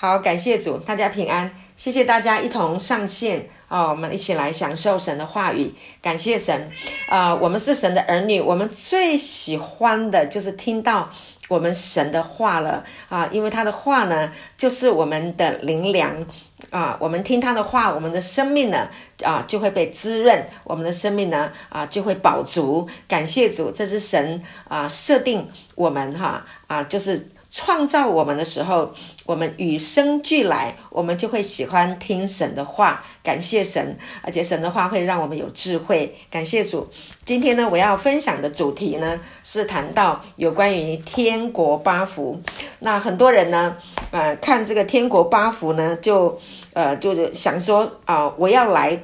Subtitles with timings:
[0.00, 6.70] 好，感谢主，大家平安，谢谢大家一同上线啊、哦，我们一起来享受神的话语，感谢神。
[7.08, 11.10] 啊、我们是神的儿女，我们最喜欢的就是听到
[11.48, 12.84] 我们神的话了。
[13.08, 16.24] 啊，因为他的话呢，就是我们的灵粮。
[16.70, 18.88] 啊，我们听他的话，我们的生命呢
[19.24, 27.28] 啊就会被滋润，我们的生命呢啊就会饱足，感谢主，这是神啊设定我们哈啊就是。
[27.50, 28.92] 创造我们的时候，
[29.24, 36.88] 我们与生俱来，我们就会喜欢听神的话，感谢神，而且神的话会让我们有智慧，感谢主。
[37.24, 42.40] 今天呢，我要分享的主题呢，是谈到有关于天国八福。
[42.80, 43.76] 那很多人呢，
[44.10, 46.38] 呃，看这个天国八福呢，就
[46.74, 48.98] 呃，就是想说啊，我要来。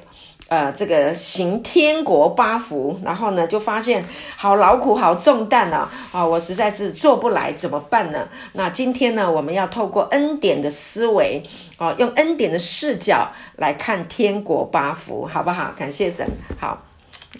[0.54, 4.04] 呃，这个行天国八福，然后呢，就发现
[4.36, 8.28] 好劳苦、好重担呢，啊、我实在是做不来，怎么办呢？
[8.52, 11.42] 那今天呢，我们要透过恩典的思维，
[11.76, 15.72] 啊、哦，用恩典的视角来看天国八福，好不好？
[15.76, 16.24] 感谢神。
[16.60, 16.84] 好，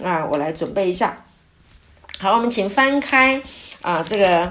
[0.01, 1.25] 那我来准备一下。
[2.19, 3.41] 好，我们请翻开
[3.81, 4.51] 啊，这个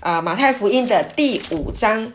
[0.00, 2.10] 啊，马太福音的第五章。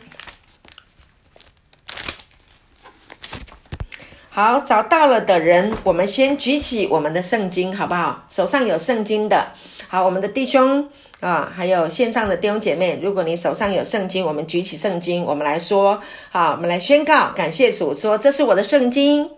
[4.36, 8.24] 好，找到了的人，我们先举起我们的圣经，好不好？
[8.28, 9.52] 手上有圣经的，
[9.86, 19.30] 好，我们的弟兄啊，还有线上的弟兄姐妹，如果你手上有圣经，我们举起圣经，我们来说，好，我们来宣告，感谢主，说这是我的圣经，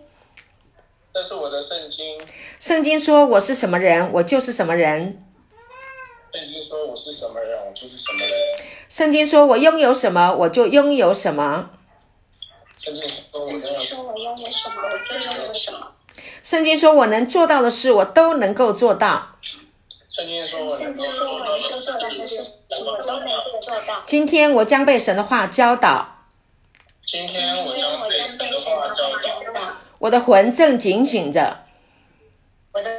[1.13, 2.17] 这是我的圣经。
[2.59, 5.23] 圣经说我是什么人，我就是什么人。
[6.33, 8.29] 圣经说我是什么人，我就是什么人。
[8.89, 11.69] 圣经说我拥有什么，我就拥有什么。
[12.77, 15.93] 圣经说我拥有什么，我就拥有什么。
[16.43, 19.35] 圣经说我能做到的事，我都能够做到。
[20.07, 22.51] 圣经说我能够做到的事，
[22.85, 24.03] 我都能够做到。
[24.05, 26.25] 今天我将被神的话教导。
[27.05, 29.73] 今天我将被神的话教导。
[29.97, 31.65] 我的魂正警醒着。
[32.71, 32.89] 我的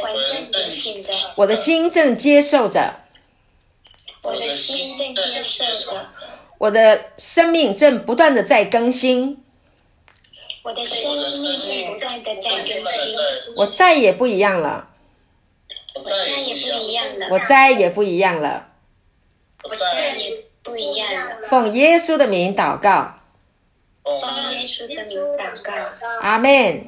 [0.00, 1.12] 魂正警醒着。
[1.36, 3.00] 我的心正接受着。
[4.22, 6.10] 我的心正接受着。
[6.58, 9.44] 我的生命正不断的在更新，
[10.62, 13.14] 我的生命正不断的在更新。
[13.56, 14.88] 我再也不一样了，
[15.94, 18.68] 我再也不一样了，我再也不一样了，
[19.62, 21.36] 我再也不一样了。
[21.48, 23.15] 奉耶稣的名祷告。
[24.06, 25.72] 奉耶稣的名祷告，
[26.22, 26.80] 阿门。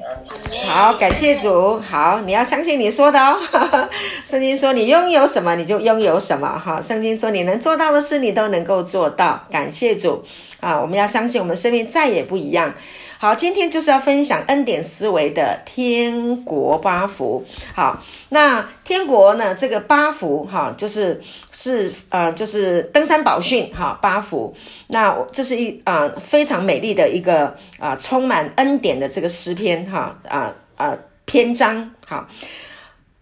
[0.65, 1.77] 好，感谢主。
[1.79, 3.37] 好，你要相信你说的哦。
[4.23, 6.57] 圣经说你拥有什么，你就拥有什么。
[6.57, 9.45] 哈，圣经说你能做到的事，你都能够做到。
[9.51, 10.23] 感谢主。
[10.61, 12.73] 啊，我们要相信我们生命再也不一样。
[13.21, 17.45] 好，今天就是要分享恩典思维的天国八福。
[17.73, 19.53] 好，那天国呢？
[19.53, 21.19] 这个八福哈，就是
[21.51, 24.55] 是呃，就是登山宝训哈，八福。
[24.87, 27.47] 那这是一啊、呃、非常美丽的一个
[27.77, 31.91] 啊、呃、充满恩典的这个诗篇哈啊啊篇章。
[32.07, 32.25] 好，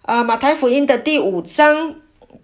[0.04, 1.96] 呃、马太福音的第五章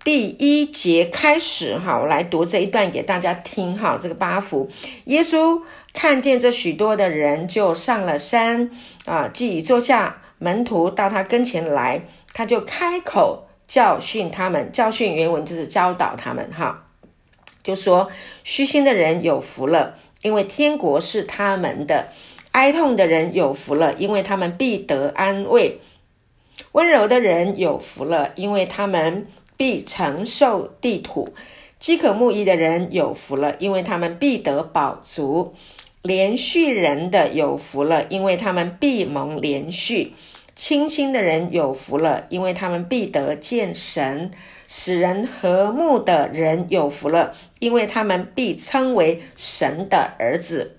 [0.03, 3.95] 第一节开始哈，我来读这一段给大家听哈。
[4.01, 4.67] 这个八福，
[5.05, 5.61] 耶稣。
[5.93, 8.71] 看见这许多的人，就上了山
[9.05, 12.01] 啊，既已坐下，门徒到他跟前来，
[12.33, 14.71] 他就开口教训他们。
[14.71, 16.87] 教训原文就是教导他们，哈，
[17.61, 18.09] 就说：
[18.43, 22.07] 虚心的人有福了，因为天国是他们的；
[22.51, 25.79] 哀痛的人有福了，因为他们必得安慰；
[26.73, 31.29] 温柔的人有福了，因为他们必承受地土；
[31.79, 35.53] 饥渴慕义的人有福了，因为他们必得饱足。
[36.03, 40.11] 连续人的有福了，因为他们必蒙连续；
[40.53, 44.29] 清心的人有福了，因为他们必得见神；
[44.67, 50.73] 使人和睦的人有福了，因为他们必称为神的儿子；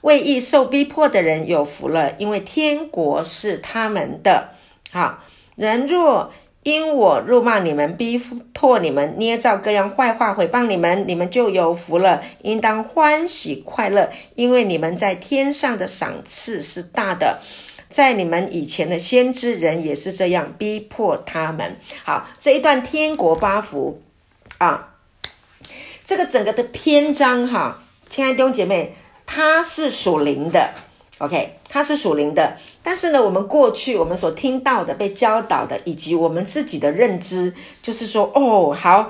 [0.00, 4.54] 为义受逼迫的人有福了，因为天国是他们的。
[4.90, 5.22] 好，
[5.56, 8.18] 人若因我辱骂你们，逼
[8.52, 17.40] 迫你们，捏造各样坏话毁谤你们，你们就有福了，应当欢喜快乐，因为你们在天上的赏赐是大的。
[17.88, 21.76] 在你们以前的先知人也是这样逼迫他们。
[22.04, 24.00] 好，这一段天国八福
[24.58, 24.94] 啊，
[26.04, 28.94] 这个整个的篇章哈，亲爱的弟兄姐妹，
[29.26, 30.70] 它是属灵的。
[31.18, 39.08] OK，它是属灵的，但是呢，我们过去我们所听到的、被教导的，以及我们自己的认知，就是说，哦，好，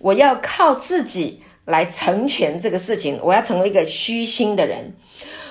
[0.00, 4.92] 我要靠自己来成全这个事情，我要成为一个虚心的人，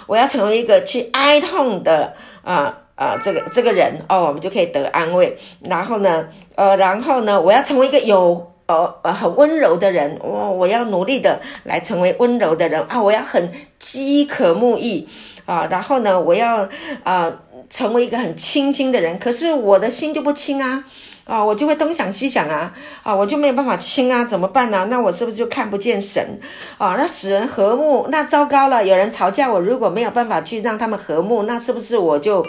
[0.06, 2.14] 我要成为一个去哀痛的
[2.44, 5.38] 啊啊、这个这个人哦，我们就可以得安慰。
[5.62, 15.08] 然后呢，呃，然后呢，我要成为一个有呃呃很温柔的人，我、我要努力的来成为温柔的人啊，我要很饥渴慕义
[15.50, 16.70] 啊，然后呢，我要
[17.04, 17.32] 啊
[17.70, 20.84] 成为一个很清心的人，可是我的心就不清啊。
[21.26, 22.74] 啊，我就会东想西想啊，
[23.04, 24.88] 啊，我就没有办法清啊，怎么办呢？
[24.90, 26.40] 那我是不是就看不见神？
[26.80, 32.44] 啊，那使人和睦，那糟糕了，有人吵架，我如果没有办法去让他们和睦，那是不是我就，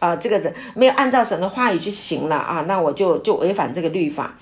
[0.00, 2.64] 啊，这个的没有按照神的话语去行了啊？
[2.66, 4.34] 那我就就违反这个律法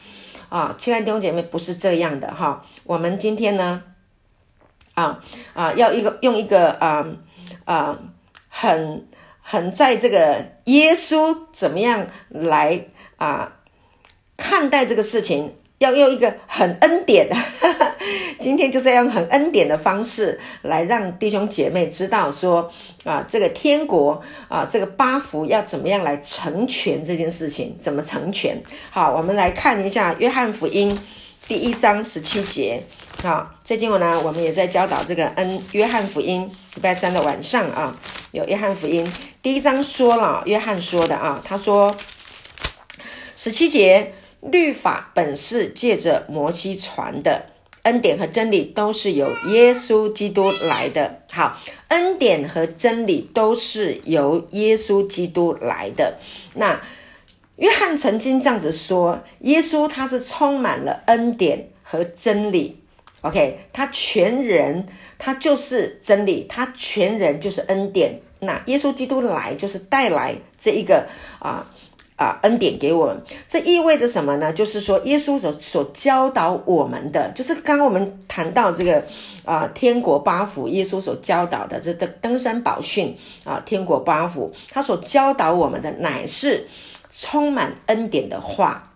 [0.49, 2.62] 啊，亲爱的弟兄姐妹，不是这样的哈。
[2.85, 3.83] 我们今天呢，
[4.95, 5.21] 啊
[5.53, 7.06] 啊，要一个用一个啊
[7.65, 7.99] 啊，
[8.49, 9.07] 很
[9.41, 13.57] 很在这个耶稣怎么样来啊？
[14.37, 17.37] 看待这个事情，要用一个很恩典的，
[18.41, 22.69] 今天就是要用很恩典的方式来让弟兄姐妹知道说
[23.05, 28.61] 啊，这个天国啊，这个八福要怎么样来成全这件事情，怎么成全？
[28.91, 30.99] 好，我们来看一下约翰福音
[31.47, 32.83] 第一章十七节。
[33.23, 37.97] 好，最近我呢，我们也在教导这个恩约翰福音礼拜三的晚上啊，
[38.33, 41.95] 有约翰福音第一章说了，约翰说的啊，他说
[43.37, 44.13] 十七节。
[44.53, 47.47] 律法本是借着摩西传的，
[47.85, 51.23] 恩典和真理都是由耶稣基督来的。
[51.33, 51.59] 好，
[51.89, 56.19] 恩典和真理都是由耶稣基督来的。
[56.57, 56.79] 那
[57.57, 62.84] 约翰曾经这样子说：耶稣他是充满了恩典和真理。
[63.25, 64.87] OK，他全人，
[65.19, 68.21] 他就是真理，他全人就是恩典。
[68.41, 71.06] 那耶稣基督来就是带来这一个
[71.38, 71.67] 啊。
[72.17, 74.53] 啊，恩典给我们，这意味着什么呢？
[74.53, 79.03] 就是说，耶稣所所教导我们的，就是刚刚我们谈到这个
[79.44, 86.69] 啊，天国八福，耶稣所教导的这个登山宝训啊，天国八福，他所教导我们的乃是
[87.12, 88.93] 充满恩典的话，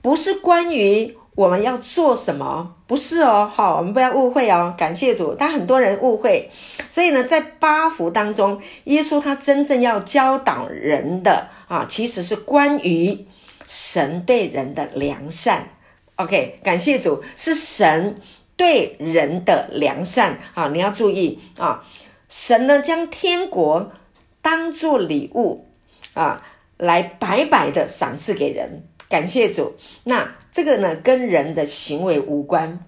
[0.00, 1.12] 不是关于。
[1.36, 2.74] 我们要做什么？
[2.86, 4.74] 不是哦，好，我们不要误会哦。
[4.76, 6.50] 感谢主，但很多人误会，
[6.88, 13.26] 所以呢，在八福当中，耶稣他真正要教导人的啊，其实是关于
[13.66, 15.68] 神对人的良善。
[16.16, 18.18] OK，感谢主，是神
[18.56, 20.68] 对人的良善啊！
[20.72, 21.84] 你要注意啊，
[22.30, 23.92] 神呢将天国
[24.40, 25.66] 当做礼物
[26.14, 26.42] 啊，
[26.78, 28.84] 来白白的赏赐给人。
[29.08, 32.84] 感谢主，那这个呢，跟人的行为无关。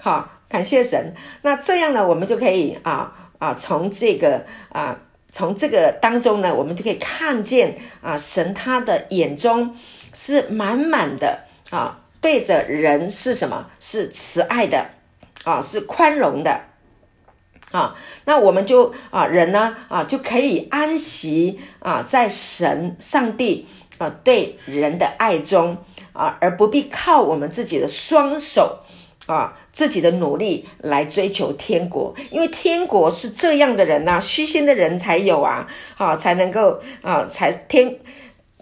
[0.00, 1.12] 好，感谢神。
[1.42, 4.98] 那这样呢，我们就可以啊啊，从这个啊，
[5.30, 9.76] 从这个当中呢，我们就可以看见啊，神他的眼中
[10.14, 13.66] 是满满的啊，对着人是什么？
[13.80, 14.86] 是慈爱的
[15.44, 16.60] 啊，是宽容的
[17.70, 17.94] 啊。
[18.24, 23.66] 那我们就啊，人呢啊，就可以安息啊，在神上帝。
[23.98, 25.76] 啊，对人的爱中
[26.12, 28.80] 啊，而不必靠我们自己的双手
[29.26, 37.98] 啊，自己的努力来追求天国，因为天国是这样的人呐、虚心的人才有啊，啊，才能够啊，才天，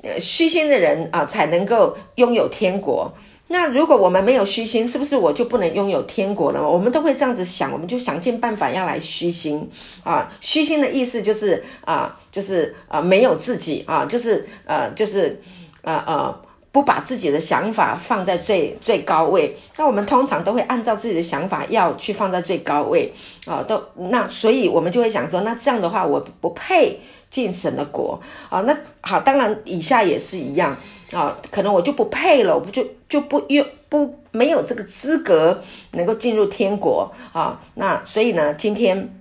[0.03, 3.13] 呃虚心的人啊，才能够拥有天国。
[3.53, 6.67] 那如果我们没有虚心，是不是我就不能拥有天国了？
[6.67, 9.69] 我们都会这样子想，我们就想尽办法要来虚心
[10.03, 10.33] 啊。
[10.41, 15.39] 虚心的意思就是啊，就是啊，没有自己啊，就是呃，就是
[15.83, 16.35] 呃呃，
[16.73, 19.55] 不把自己的想法放在最最高位。
[19.77, 23.13] 那我们通常都会按照自己的想法要去放在最高位
[23.45, 28.19] 啊，都那，所以我们就会想说，那这样的话，我不配进神的国
[28.49, 28.63] 啊。
[28.63, 30.75] 那好，当然以下也是一样。
[31.13, 37.61] 啊，可能我就不配了，我不就就不又不没有这个资格能够进入天国啊。
[37.75, 39.15] 那所以呢，今天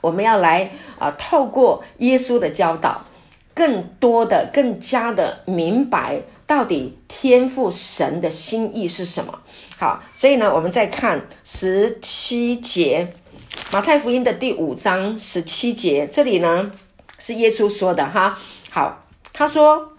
[0.00, 3.04] 我们要来啊，透过耶稣的教导，
[3.54, 9.38] 更多的、更加的明白到底天赋神的心意是什么。
[9.78, 13.14] 好，所以呢，我们再看十七节，
[13.70, 16.72] 马太福音的第五章十七节，这里呢
[17.20, 18.36] 是耶稣说的哈。
[18.70, 19.92] 好，他说。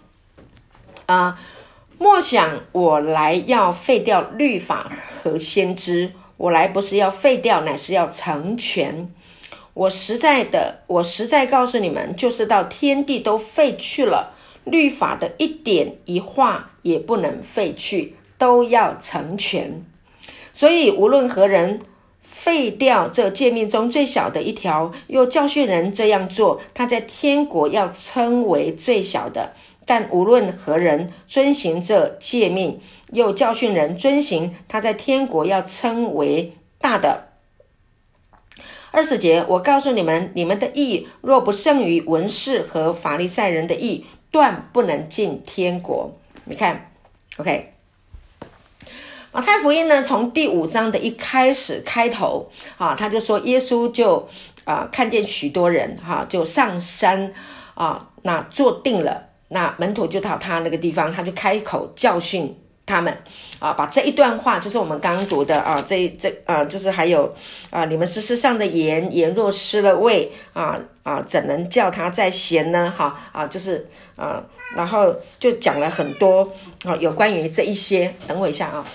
[1.08, 1.40] 啊！
[2.00, 4.92] 莫想我来要废掉律法
[5.24, 9.12] 和先知，我来不是要废掉，乃是要成全。
[9.74, 19.84] 我实在的，我实在告诉你们，就是到天地都废去了，律法的一点一画也不能废去，都要成全。
[20.54, 21.82] 所以无论何人
[22.22, 29.54] 废掉这诫命中最小的一条，又教训人这样做，他在天国要称为最小的。
[29.88, 32.80] 但无论何人遵行这诫命，
[33.14, 37.30] 又教训人遵行，他在天国要称为大的。
[38.92, 46.12] 二十节，我告诉你们，你们的义若不胜于文士和法利赛人的义，断不能进天国。
[46.46, 46.92] 你看
[47.38, 47.74] ，OK，
[49.32, 54.28] 马太福音呢，从第五章的一开始开头啊，他就说耶稣就
[54.66, 57.34] 啊看见许多人哈、就上山
[57.76, 63.16] 啊，那坐定了，那门徒就到他那个地方，他就开口教训他们
[63.60, 67.34] 啊，把这一段话就是我们刚读的啊，这这啊就是还有
[67.70, 72.94] 啊，你们是世上的盐，盐若失了味啊啊，怎能叫它再咸呢？
[72.96, 74.44] 哈啊，就是啊，
[74.76, 76.52] 然后就讲了很多
[76.84, 78.86] 啊，有关于这一些，等我一下啊。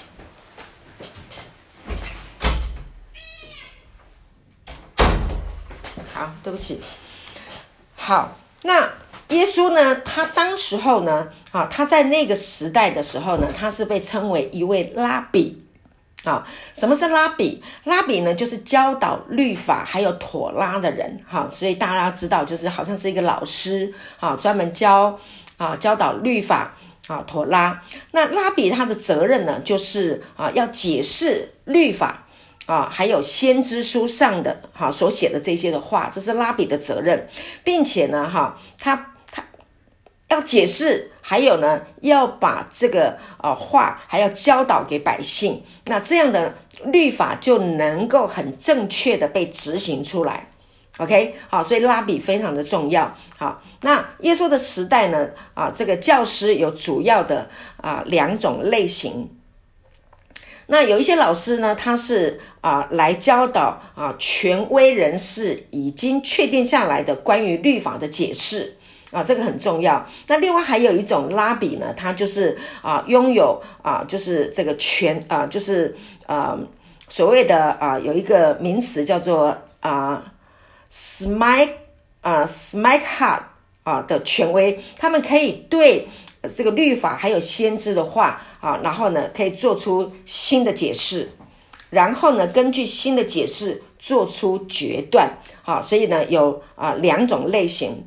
[6.15, 6.81] 好，对不起。
[7.97, 8.91] 好，那
[9.33, 9.97] 耶稣呢？
[10.05, 11.29] 他当时候呢？
[11.51, 15.63] 啊，他在那个时代的时候呢，他是被称为一位拉比。
[16.25, 17.63] 啊，什么是拉比？
[17.85, 21.19] 拉比呢，就是教导律法还有妥拉的人。
[21.29, 25.19] 哈、所以大家知道，就是好像是一个老师啊，专门教
[25.57, 26.77] 啊教导律法
[27.09, 27.83] 啊妥拉。
[28.13, 32.19] 那拉比他的责任呢，就是啊要解释律法。
[32.65, 37.29] 啊，还有先知书上的哈所写的这些的话，这是拉比的责任，
[37.65, 39.12] 并且呢，哈，他
[40.33, 46.55] 要解释，还有呢，要把这个呃话还要教导给百姓，那这样的
[46.87, 50.49] 律法就能够很正确的被执行出来。
[50.99, 53.15] OK，好，所以拉比非常的重要。
[53.37, 57.49] 好，那耶稣的时代呢，啊，这个教师有主要的
[57.79, 59.31] 啊两种类型。
[60.67, 68.77] 那有一些老师呢，他是啊来教导啊权威人士已经确定下来的关于律法的解释
[69.13, 70.05] 啊，这个很重要。
[70.27, 75.95] 那另外还有一种拉比呢，他就是啊拥有啊就是这个权啊就是
[76.27, 76.59] 啊
[77.09, 80.25] 所谓的啊有一个名词叫做啊
[80.93, 81.71] smite
[82.23, 83.43] 啊 smite heart
[83.85, 86.09] 啊的权威，他们可以对。
[86.57, 91.31] 这个律法还有先知的话啊，然后呢，可以做出新的解释，
[91.91, 98.05] 然后呢，根据新的解释做出决断啊，所以呢，有啊两种类型。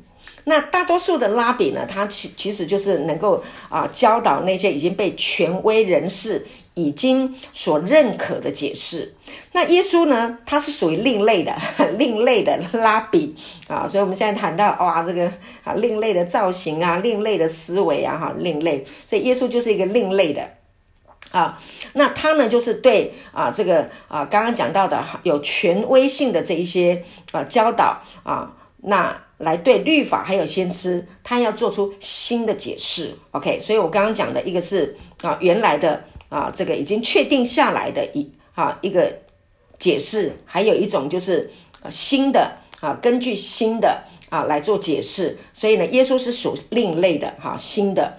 [0.48, 6.46] 那大多数的拉比呢，他其其实就是能够啊教导那些已经被权威人士。
[6.78, 9.14] 已经所认可的解释，
[9.52, 10.36] 那耶稣呢？
[10.44, 11.56] 他是属于另类的，
[11.96, 13.34] 另类的拉比
[13.66, 15.24] 啊，所以我们现在谈到哇，这个
[15.64, 20.46] 啊，另类的造型啊，另类的思维啊，哈，另类，所以耶稣就是一个另类的
[21.30, 21.58] 啊。
[21.94, 33.14] 那他呢，就是对啊，这个啊，刚刚讲到的有权威性的这一些啊教导啊，那来对律法还有先知，他要做出新的解释。
[33.32, 36.04] OK，所以我刚刚讲的一个是啊，原来的。
[36.28, 39.20] 啊，这个已经确定下来的一啊一个
[39.78, 41.48] 解释，还有一种就是
[41.88, 45.38] 新的啊，根据新的啊来做解释。
[45.52, 48.18] 所以呢，耶稣是属另类的哈、新的。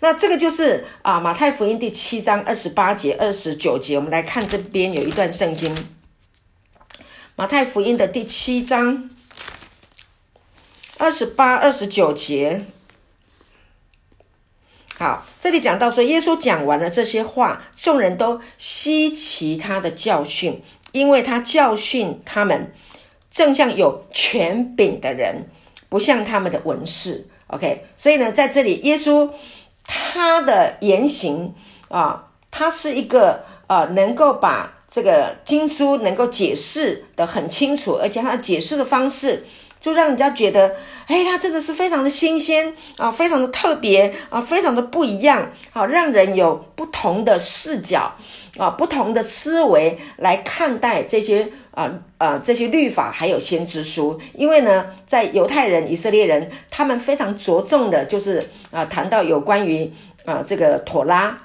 [0.00, 5.74] 那这个就是啊，马太福音第七章二十八节、二十九节，我们来看这边有一段圣经，
[7.36, 9.08] 马太福音的第七章
[11.06, 12.62] 二十八、二十九节。
[14.98, 20.60] 好，这里讲到说，耶稣讲完了这些话，众人都稀奇他的教训，
[20.90, 22.72] 因为他教训他们，
[23.30, 25.48] 正像有权柄的人，
[25.88, 27.28] 不像他们的文士。
[27.46, 29.30] OK，所以呢，在这里，耶稣
[29.84, 31.54] 他的言行
[31.88, 39.46] 啊，他是一个呃，能够把这个经书能够解释得很清楚，而且他解释的方式。
[39.86, 40.74] 就让人家觉得，
[41.06, 48.12] 哎，他真的是非常的新鲜啊，非常的特别啊，非常的不一样，好、啊，让人有不同的视角
[48.58, 51.88] 啊，不同的思维来看待这些啊
[52.18, 54.20] 啊这些律法还有先知书。
[54.34, 59.88] 因为呢，在犹太人、以色列人，他们非常着重的就是啊，谈到有关于
[60.24, 61.38] 啊这个妥拉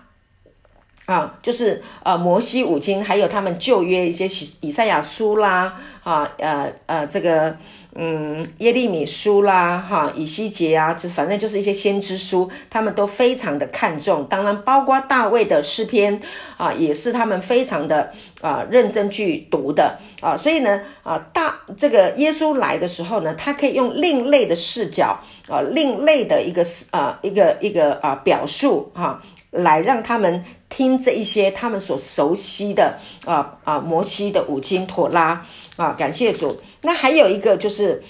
[1.11, 4.25] 啊，就是呃、摩西五经，还有他们旧约一些
[4.61, 7.57] 以赛亚书啦，啊呃呃这个。
[7.93, 14.25] 嗯，耶利米书啦，哈，以西结啊，就反正就是一些先知书，他们都非常的看重。
[14.29, 16.17] 当然，包括大卫的诗篇
[16.55, 20.37] 啊，也是他们非常的啊认真去读的啊。
[20.37, 35.45] 所以呢，啊，大这个耶稣来的时候呢，他可以用另类的视角啊，另类的一个啊一个一个啊表述哈，来让他们听这一些他们所熟悉的啊啊摩西的五经妥拉。
[35.77, 36.61] 啊，感谢主。
[36.81, 38.03] 那还有一个就是，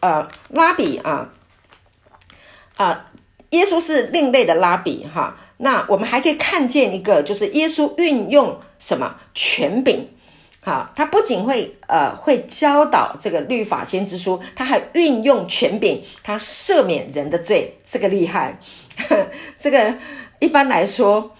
[0.00, 1.28] 呃，拉比啊，
[2.76, 3.04] 啊，
[3.50, 5.36] 耶稣是另类的拉比哈。
[5.58, 10.08] 那我们还可以看见一个，就是耶稣运用什么权柄？
[10.62, 18.58] 哈，他不仅会呃会教导这个律法先知书，他还运用权柄，他赦免人的罪，这个厉害。
[19.08, 19.26] 呵
[19.58, 19.98] 这个
[20.38, 21.34] 一般来说。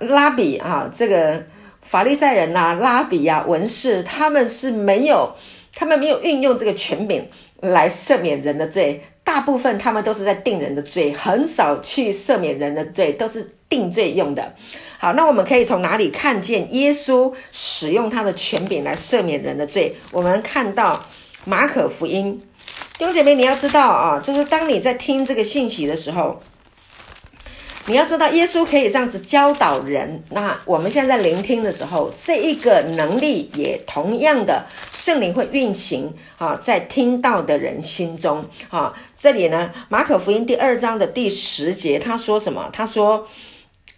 [0.00, 1.44] 拉比啊，这个
[1.82, 5.34] 法利赛人呐、拉比呀、啊，文士，他们是没有，
[5.74, 7.28] 他们没有运用这个权柄
[7.60, 14.54] 来赦免人的罪，大部分他们都是在定人的罪，很少去赦免人的罪，都是定罪用的。
[14.98, 19.94] 好，那我们可以从哪里看见耶稣使用他的权柄来赦免人的罪？
[20.12, 21.04] 我们看到
[21.44, 22.40] 马可福音，
[22.96, 26.40] 弟兄姐妹，你要知道啊，就是当你在听这个信息的时候。
[27.86, 30.24] 你要知道，耶稣可以这样子教导人。
[30.30, 38.94] 那我们现在聆听的时候，这一个能力也同样的，圣灵会运行啊，在听到的人心中啊。
[39.14, 42.70] 这里呢，马可福音第二章的第十节，他说什么？
[42.72, 43.26] 他说，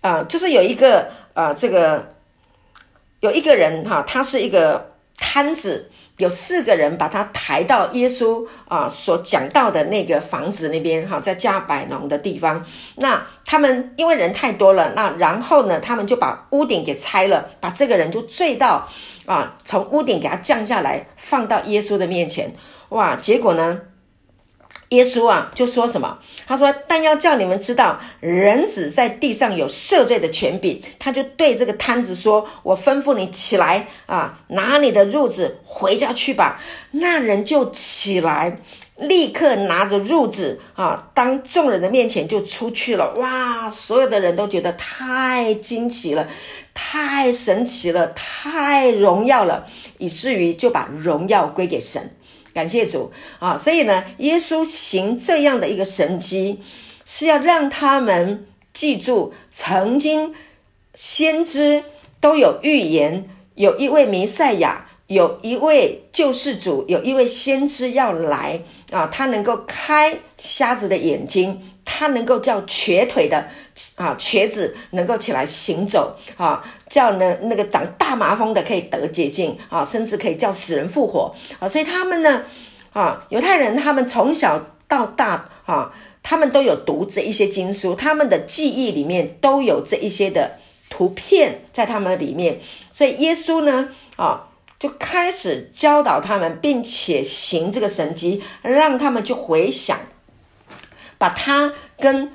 [0.01, 2.11] 啊，就是有一个啊，这个
[3.21, 5.89] 有一个人哈，他是一个瘫子。
[6.19, 12.65] 有四个人把他抬到耶稣啊所讲到的那个房子那边哈，在加百农的地方。
[12.97, 18.89] 那他们因为人太多了，那然后呢，他们就把屋顶给拆了，把这个人就坠到
[19.27, 22.55] 啊，从屋顶给他降下来，放到耶稣的面前。
[22.91, 23.81] 哇，结果呢？
[24.91, 26.19] 耶稣啊，就说什么？
[26.47, 36.61] 他说：“但要叫你们知道，人子在地上有赦罪的权柄。”他就对这个瘫子说：“我吩咐你起来啊，拿你的褥子回家去吧。”
[36.93, 38.57] 那人就起来，
[38.97, 43.13] 立刻拿着褥子啊，当众人的面前就出去了。
[43.17, 43.69] 哇！
[43.69, 46.29] 所有的人都觉得太惊奇了，
[46.73, 49.67] 太神奇了，太荣耀了，
[49.99, 52.09] 以至于就把荣耀归给神。
[52.57, 53.55] 感谢主啊！
[53.55, 56.59] 所以呢，耶稣行这样的一个神迹，
[57.05, 60.35] 是要让他们记住，曾经
[60.95, 61.85] 先知
[62.19, 68.61] 都有预言，有一位弥赛亚，有一位救世主，有一位先知要来
[68.91, 69.07] 啊！
[69.07, 73.47] 他能够开瞎子的眼睛，他能够叫瘸腿的
[73.95, 76.65] 啊瘸子能够起来行走啊！
[76.89, 81.69] 叫呢那个长大麻风的可以得洁净啊，甚至可以叫死人复活啊！
[81.69, 82.43] 所以他们呢，
[82.93, 90.59] 啊，犹太人他们从小到大啊，他们都有读这一些经书，他们的记忆里面都有这一些的
[90.91, 92.59] 图片在他们里面，
[92.91, 99.99] 所以耶稣呢，啊，就开始教导他们，并且行这个神迹，让他们去回想，
[101.17, 102.31] 把他跟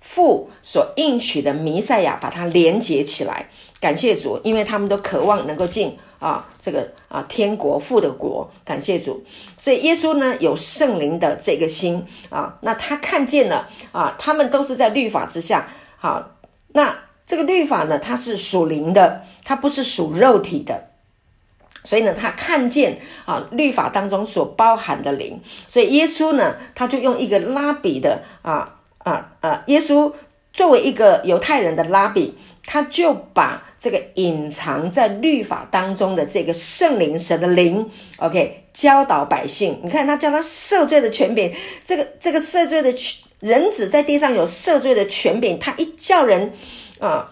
[0.00, 3.48] 父所应许的弥赛亚把它连接起来。
[3.80, 8.50] 感谢主，因为他们都渴望能够进啊这个啊天国父的国。
[8.64, 9.24] 感谢主，
[9.56, 15.68] 所以耶稣呢有圣灵的这个心啊，那他看见了啊，他们都是在律法之下。
[15.96, 16.32] 好，
[16.72, 20.87] 那这个律法呢，它是属灵的，它不是属肉体的。
[21.84, 30.12] 所以呢，他看见啊律法当中所包含的灵，所以耶稣呢，他就用一个拉比的啊啊啊，耶稣
[30.52, 32.34] 作为一个犹太人的拉比。
[32.70, 37.88] 他就把这个隐藏在律法当中的这个圣灵神的灵
[38.18, 39.80] ，OK，教导百姓。
[39.82, 41.50] 你看他叫他赦罪的权柄，
[41.86, 45.58] 这个这个赦罪的权人子在地上有赦罪的权柄。
[45.58, 46.52] 他一叫人
[47.00, 47.30] 啊，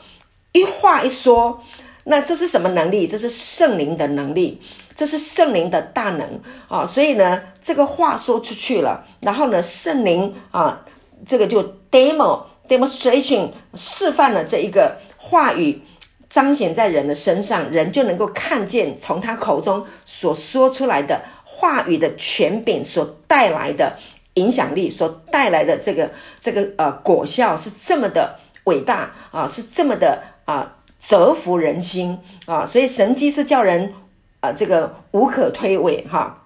[0.52, 1.62] 一话一说，
[2.08, 3.06] 那这是什么能力？
[3.06, 4.60] 这是圣灵的能力，
[4.94, 6.86] 这是圣灵的大能啊！
[6.86, 10.84] 所以呢，这个话说出去了，然后呢，圣灵啊，
[11.26, 14.96] 这个就 demo demonstration 示范了这一个。
[15.18, 15.82] 话语
[16.30, 23.96] 彰显在人的身上，人就能够看见从他口中所说出来的话语的权柄所带来的
[24.34, 33.94] 影响力，所带来的这个这个呃果效是这么的伟大啊，是这么的啊折服人心啊，所以神迹是叫人
[34.40, 36.42] 啊这个无可推诿哈。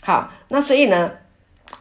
[0.00, 1.12] 好，那所以呢？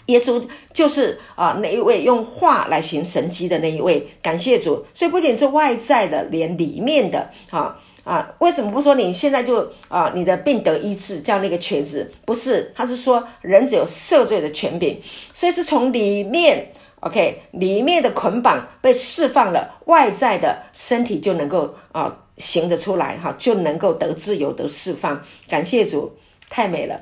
[0.08, 4.86] 耶稣就是啊，那一位用话来行神迹的那一位，感谢主。
[4.94, 12.12] 所以不仅是外在的，连里面的，啊啊，为什么不说你现在就啊，你的病得医治，叫那个瘸子？
[12.24, 15.00] 不是，他是说人只有赦罪的权柄，
[15.34, 25.24] 所以是从里面，OK，里面的捆绑被释放了，外在的身体就能够啊行得出来，哈，就能够得自由得释放。
[25.48, 26.18] 感谢主，
[26.50, 27.02] 太美了。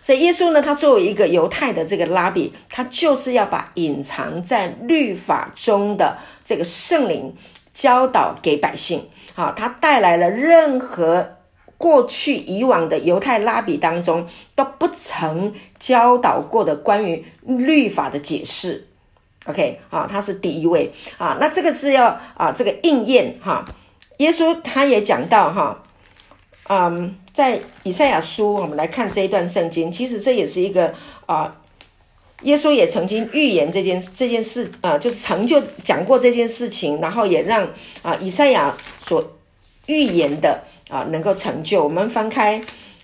[0.00, 7.36] 所以耶稣呢，他作为一个犹太的这个拉比，他就是要把隐藏在律法中的这个圣灵
[7.72, 9.08] 教导给百姓。
[9.34, 11.36] 好，他带来了任何
[11.82, 18.86] 过去以往的犹太拉比当中都不曾教导过的关于律法的解释。
[19.46, 21.38] OK，啊，他是第一位啊。
[21.40, 23.64] 那这个是要啊，这个应验哈。
[24.18, 25.82] 耶稣他也讲到哈。
[26.68, 29.90] 嗯，在以赛亚书，我们来看这一段圣经。
[29.90, 30.94] 其实这也是一个
[31.26, 31.52] 啊
[32.42, 37.68] 耶稣也曾经预言这件这件事啊、就是成就讲过这件事情，然后也让
[38.02, 38.72] 啊、以赛亚
[39.04, 39.32] 所
[39.86, 40.62] 预言的
[40.92, 41.82] 啊、能够成就。
[41.82, 42.62] 我们翻开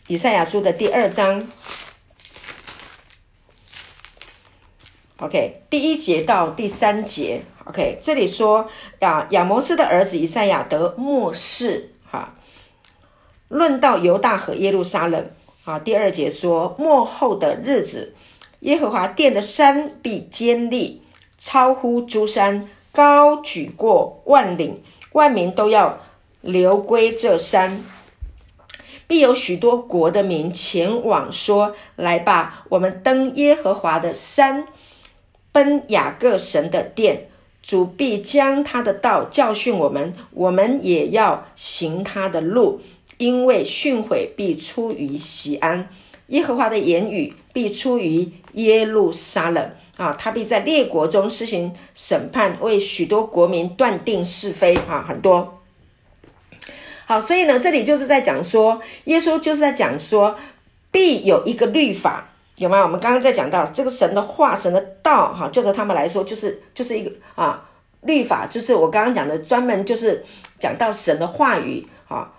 [0.08, 1.48] 以赛亚书的第二章
[5.16, 8.68] ，OK，第一节到第三节，OK，这里说
[9.00, 12.34] 啊亚摩斯的儿子以赛亚得末世哈，
[13.48, 15.30] 论到犹大和耶路撒冷
[15.64, 18.14] 啊，第二节说末后的日子。
[18.60, 21.00] 耶和华殿的山必坚立，
[21.38, 26.00] 超乎诸山，高举过万岭，万民都要
[26.40, 27.82] 流归这山。
[29.06, 34.66] 必有许多国的民前往，说：“来吧，我们登耶和华的山，
[35.50, 37.28] 奔雅各神的殿。
[37.62, 42.80] 主必将他的道教训我们，我们也要行他的路，
[43.18, 45.88] 因为训诲必出于西安，
[46.28, 55.57] 耶和华的言语必出于。”耶路撒冷啊，他必在列国中施行审判，为许多国民断定是非啊，很多。
[57.08, 60.36] 好，所以呢，这里就是在讲说，耶稣就是在讲说，
[60.90, 62.82] 必有一个律法，有吗？
[62.82, 67.66] 我们刚刚在讲到这个神的话，神的道，哈，就和他们来说，就是就是一个啊，
[68.02, 70.22] 律法，就是我刚刚讲的，专门就是
[70.58, 72.30] 讲到神的话语啊。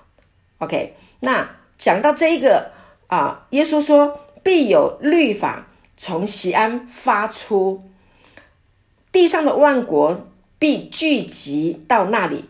[0.60, 2.72] OK，那讲到这一个
[3.08, 5.66] 啊，耶稣说必有律法。
[5.98, 7.84] 从西安发出，
[9.12, 10.30] 地上的万国
[10.60, 12.46] 必聚集到那里。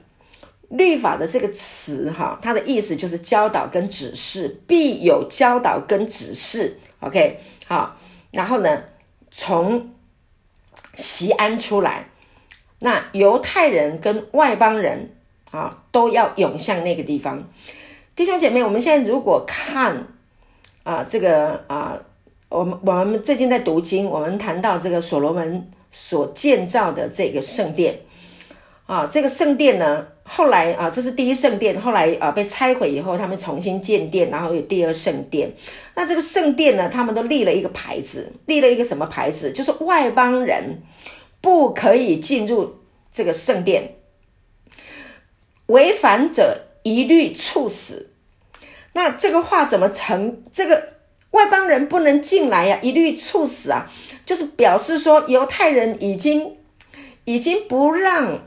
[0.70, 6.80] 律法的这个词，哈，它的意思就是教导跟指示，必有教导跟指示。
[7.02, 7.98] OK，好，
[8.32, 8.84] 然后呢，
[9.30, 9.92] 从
[10.96, 12.10] 西安出来，
[12.80, 15.16] 那犹太人跟外邦人
[15.52, 17.48] 啊，都要涌向那个地方。
[18.16, 20.08] 弟兄姐妹，我们现在如果看
[20.84, 22.00] 啊，这个啊。
[22.52, 28.00] 我们我们最近在读经，我们谈到这个所罗门所建造的这个圣殿
[28.88, 35.52] 啊，这个圣殿呢，后来啊，这是第一圣殿，后来啊被拆毁以后，他们重新建殿，然后有第二圣殿。
[35.96, 39.52] 那这个圣殿呢，他们都立了一个牌子，立了一个什么牌子？
[39.52, 40.84] 就是外邦人
[41.42, 42.76] 不可以进入
[43.12, 43.96] 这个圣殿，
[45.66, 48.12] 违反者一律处死。
[48.94, 50.44] 那这个话怎么成？
[50.52, 51.00] 这个？
[51.32, 53.86] 外邦人不能进来呀，一律处死啊！
[54.26, 56.58] 就是表示说，犹太人已经
[57.24, 58.42] 已经不让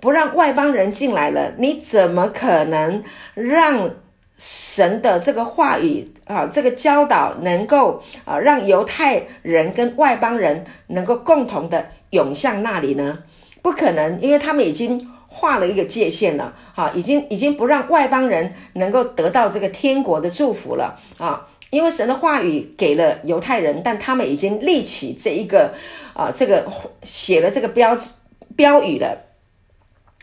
[0.00, 3.02] 不让外邦人进来了，你怎么可能
[3.34, 3.90] 让
[4.38, 13.18] 神的这个话语啊，这个教导能够啊，让犹太人跟外邦人能够共同的涌向那里呢？
[13.62, 21.46] 不可能，因为他们已经画了一个界限了，啊，已经已经不让外邦人能够得到这个天国的祝福了啊。
[21.70, 25.74] 因为神的话语给了犹太人，但他们已经立起这一个
[26.14, 26.64] 啊，这个
[27.02, 28.12] 写了这个标志
[28.54, 29.18] 标语了，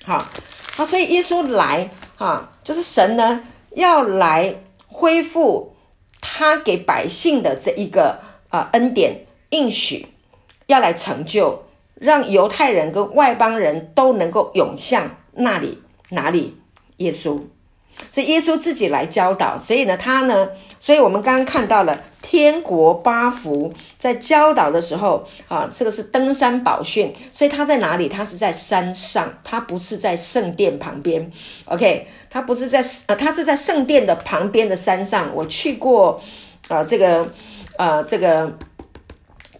[0.05, 0.21] 好，
[0.75, 4.53] 好，所以耶稣来啊，就是神呢要来
[4.87, 5.73] 恢复
[6.19, 10.05] 他给百姓的这一个啊恩典应许，
[10.67, 11.63] 要来成就，
[11.95, 16.57] 让犹太人跟外邦人都能够涌向那里，哪里？
[16.97, 17.39] 耶稣。
[18.11, 28.09] 所以耶稣自己来教导，所以呢，他呢，所以我们刚刚看到了天国八福在教导的时候啊，这个是登山宝训，所以他在哪里？
[28.09, 31.29] 他是在山上，他不是在圣殿旁边。
[31.65, 35.29] OK，他不是在啊，他是在圣殿的旁边的山上。
[35.35, 36.19] 我去过
[36.69, 37.27] 啊，这个
[37.77, 38.57] 啊，这个。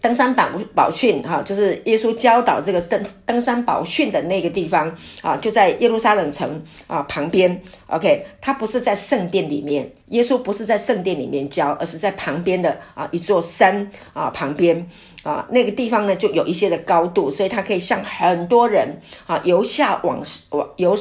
[0.04, 7.58] 登山宝宝训哈，就是耶稣教导这个登登山宝训的那个地方啊，就在耶路撒冷城啊旁边。
[7.86, 14.86] OK，他不是在圣殿里面，耶稣不是在圣殿里面教，而是在旁边的啊一座山啊旁边
[15.22, 20.94] 啊那个地方呢，就有一些的高度，所以他可以向很多人啊由下往往由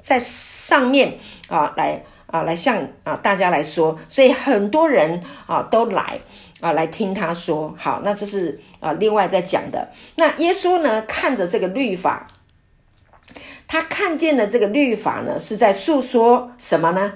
[0.00, 1.14] 在上面
[1.48, 6.20] 啊来啊来向啊大家来说，所以很多人啊都来。
[6.64, 9.90] 啊，来听他说，好，那这是啊，另外在讲的。
[10.16, 12.26] 那耶稣呢，看着这个律法，
[13.66, 17.12] 他看见了这个律法呢，是在诉说什么呢？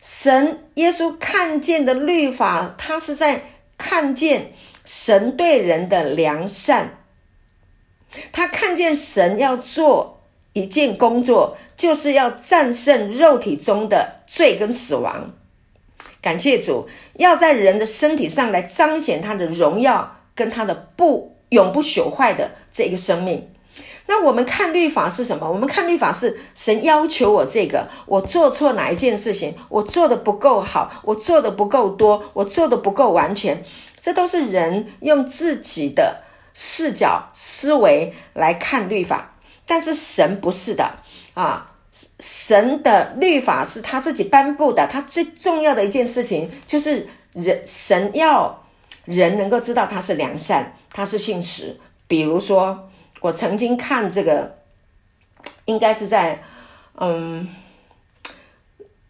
[0.00, 3.42] 神，耶稣看见的律法，他是在
[3.76, 4.52] 看见
[4.86, 7.00] 神对人的良善，
[8.32, 10.22] 他看见神要做
[10.54, 15.34] 一件工作，就是要战胜肉体中的罪跟死亡。
[16.28, 23.50] 感谢主，要在人的身体上来彰显他的荣耀跟他的不永不朽坏的这个生命。
[24.04, 25.50] 那我们看律法是什么？
[25.50, 33.62] 我们看律法是神要求我这个，我做错哪一件事情，我做的不够好，我做的不够多，我做的不够完全，
[33.98, 39.34] 这都是人用自己的视角思维来看律法。
[39.64, 40.98] 但是神不是的
[41.32, 41.72] 啊，
[42.20, 48.64] 神的律法是他自己颁布的，他最重要的一件事情就是人，神要
[49.04, 51.78] 人能够知道他是良善，他是信实。
[52.06, 52.84] 比如说。
[53.20, 54.58] 我曾经看这个，
[55.66, 56.40] 应该是在
[56.94, 57.48] 嗯《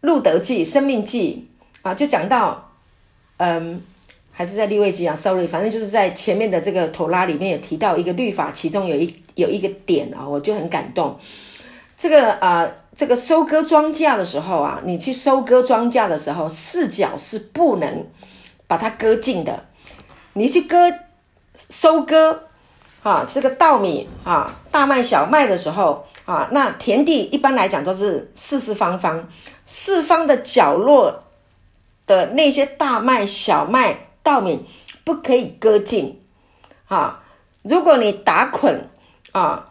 [0.01, 1.47] 路德记》《生命记》
[1.87, 2.71] 啊，就讲到
[3.37, 3.83] 嗯，
[4.31, 11.15] 还是在利未记啊，sorry，反正就是在前面的这个头拉里面有提到一个律法，其中有一有一个点啊，我就很感动。
[11.99, 18.07] 这个啊，这个收割庄稼的时候啊，你去收割庄稼的时候，四角是不能
[18.67, 19.65] 把它割尽的，
[20.33, 20.91] 你去割
[21.69, 22.45] 收割。
[23.01, 29.29] 啊，这个稻米啊，大麦、小麦的时候啊，那田地一般来讲都是四四方方，
[29.63, 31.23] 四方的角落
[32.05, 34.65] 的那些大麦、小麦、稻米
[35.05, 36.21] 不可以割尽
[36.89, 37.23] 啊。
[37.63, 38.89] 如果你打捆
[39.31, 39.68] 啊，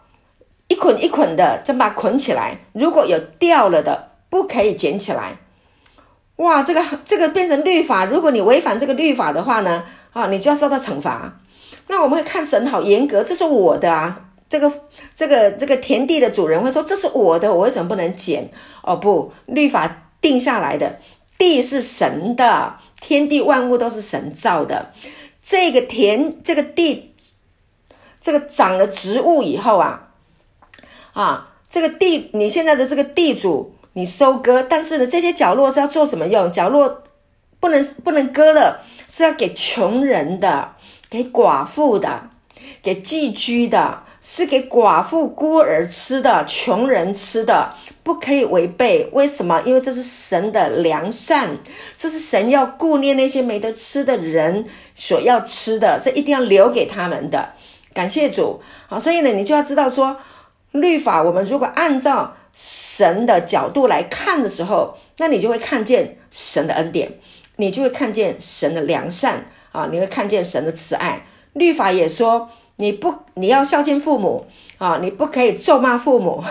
[0.79, 5.37] 捆一捆的，再把它捆起来，如果有掉了的，不可以捡起来。
[6.37, 11.39] 哇，这个这个变成律法，如果你违反这个律法的话呢，啊，你就要受到惩罚。
[11.89, 14.73] 那我们会看神好严格，这是我的啊，这个
[15.15, 18.49] 这个这个田地的主人会说，这是我的，我为什么不能捡？
[18.83, 20.99] 哦不，律法定下来的，
[21.37, 24.93] 地是神的，天地万物都是神造的，
[25.43, 27.15] 这个田这个地，
[28.21, 30.08] 这个长了植物以后啊，
[31.21, 36.51] 啊，这个地你现在的这个地主你收割，但是呢，这些角落是要做什么用？
[36.53, 37.03] 角落
[37.59, 40.77] 不能不能割的，是要给穷人的。
[41.11, 42.29] 给寡妇的，
[42.83, 49.09] 给寄居的，是给寡妇孤儿吃的，穷人吃的，不可以违背。
[49.15, 49.63] 为什么？
[49.65, 51.57] 因为这是神的良善，
[51.97, 57.55] 这是神要顾念那些没得吃的人所要吃的，这一定要留给他们的。
[57.95, 60.15] 感谢主，好，所以呢，你就要知道说，
[60.73, 67.19] 律法我们如果按照神的角度来看的时候，那你就会看见神的恩典，
[67.57, 69.47] 你就会看见神的良善。
[69.71, 71.27] 啊，你会看见神的慈爱。
[71.53, 74.47] 律法也说，你不，你要孝敬父母
[74.79, 76.43] 啊，你不可以咒骂父母。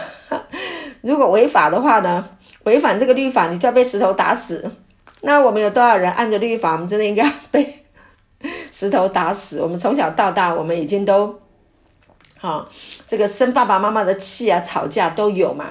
[1.02, 2.30] 如果违法的话呢，
[2.66, 4.72] 违反这个律法，你就要被石头打死。
[5.22, 7.84] 那我们有多少人按着律法，我们真的应该被
[8.72, 9.60] 石头打死？
[9.62, 11.40] 我们从小到大，我们已经都，
[12.40, 12.70] 啊，
[13.08, 15.66] 这个生爸爸妈妈的气啊，吵架都有嘛，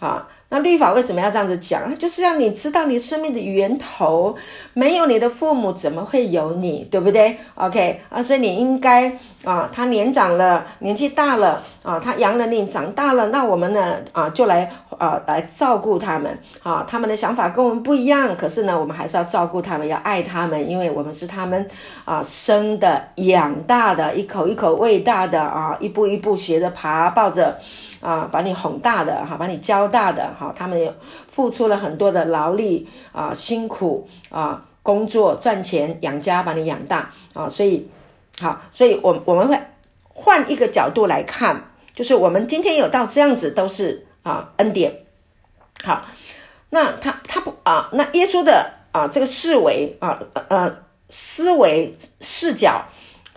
[0.00, 0.28] 啊。
[0.50, 1.98] 那律法为什么要这样子讲？
[1.98, 4.36] 就是让你知道你生命的源头，
[4.72, 16.84] 没有你的父母，怎么会有你，对不对？OK 啊，所以你应该啊，他年长了，年纪大了啊，他养了你长大了，那我们呢啊，就来啊来照顾他们啊。
[16.88, 21.68] 他们的想法跟我们不一样，可是呢，我们还是要照顾他们，要爱他们，因为我们是他们
[22.04, 27.58] 啊生的、养大的，一口一口喂大的啊，一步一步学着爬，抱着。
[28.00, 30.94] 啊，把你哄大的哈，把你教大的哈，他们
[31.26, 37.88] 付出了很多的劳力啊，辛苦啊，工作赚钱养家，把你养大啊，所以
[38.40, 39.58] 好，所以我我们会
[40.08, 44.92] 换一个角度来看，就是我们今天有到这样子都是啊恩典。
[45.82, 46.04] 好，
[46.70, 50.18] 那他他不啊，那耶稣的啊这个视维啊
[50.48, 52.84] 呃思维视角。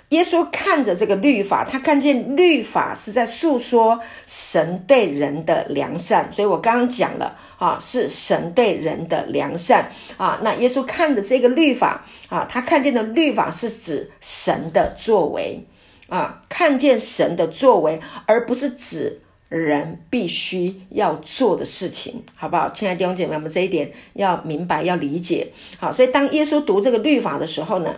[0.09, 10.39] 耶稣看着这个律法，他看见律法是在诉说神对人的良善，所以我刚刚讲了啊，是神对人的良善啊。
[10.41, 15.65] 那耶稣看的这个律法啊，他看见的律法是指神的作为
[16.09, 22.69] 啊，看见神的作为，而不是指人必须要做的事情，好不好？
[22.69, 25.53] 亲爱的弟兄姐妹们，我们这一点要明白，要理解。
[25.79, 27.95] 好，所以当耶稣读这个律法的时候呢，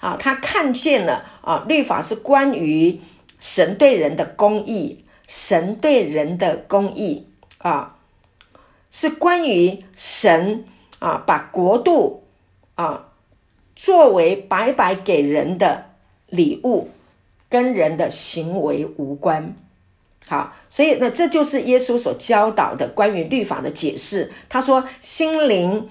[0.00, 3.00] 啊，他看见了啊，律法是关于
[3.38, 7.26] 神对人的公义，神对人的公义
[7.58, 7.95] 啊，
[8.98, 10.64] 是关于神
[11.00, 12.24] 啊，把国度
[12.76, 13.08] 啊
[13.74, 15.90] 作为白白给人的
[16.28, 16.88] 礼物，
[17.50, 19.54] 跟人的行为无关。
[20.26, 24.32] 好，所以呢，这就是耶稣所教导的关于律法的解释。
[24.48, 25.90] 他说，心灵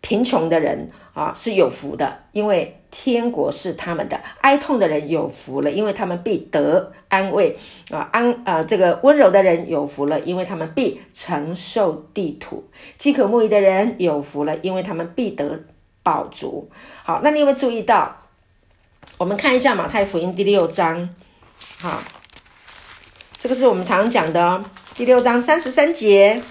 [0.00, 2.78] 贫穷的人啊是有福的，因为。
[2.94, 7.56] 天国是他们的，哀痛的人有福了，因为他们必得安慰
[7.90, 8.06] 啊！
[8.12, 12.62] 安啊、这个温柔的人有福了，因为他们必承受地土；
[12.98, 15.64] 饥渴慕义的人有福了，因为他们必得
[16.02, 16.70] 饱足。
[17.02, 18.14] 好，那你有没有注意到？
[19.16, 21.08] 我们看一下马太福音第六章，
[21.78, 22.02] 好，
[23.38, 24.62] 这个是我们常常讲的哦，
[24.94, 26.42] 第六章三十三节。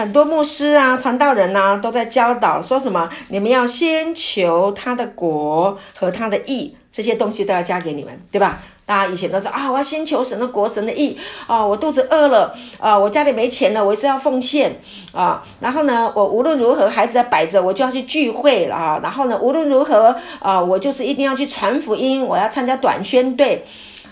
[0.00, 3.06] 很多牧师啊、传道人呐，都在教导说什么？
[3.28, 8.62] 你们要先求他的国和他的义，这些东西都要加给你们，对吧？
[8.86, 11.62] 大家以前都知道啊，我要先求神的国、神的义啊。
[11.66, 14.74] 我肚子饿了啊，我家里没钱了，我是要奉献
[15.12, 15.42] 啊。
[15.60, 19.00] 然后呢，我无论如何孩子在摆着，我就要去聚会了啊。
[19.02, 23.66] 然后呢，无论如何啊，我就是一定要去传福音，我要参加短宣队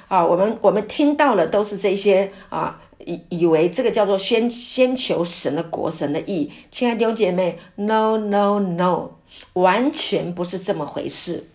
[0.08, 0.22] 啊。
[0.22, 2.78] 我们我们听到了都是这些啊。
[3.08, 9.10] 以以为这个叫做先先求神的国、神的义，亲爱的弟兄姐妹，no no no，
[9.54, 11.48] 完全不是这么回事。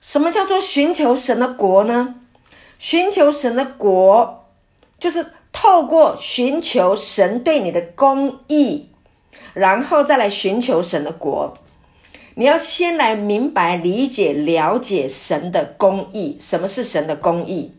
[0.00, 2.16] 什么叫做寻求神的国呢？
[2.78, 4.44] 寻求神的国，
[4.98, 8.88] 就是透过寻求神对你的公义，
[9.54, 11.54] 然后再来寻求神的国。
[12.34, 16.36] 你要先来明白、理解、了解神的公义。
[16.38, 17.72] 什么是神的公义？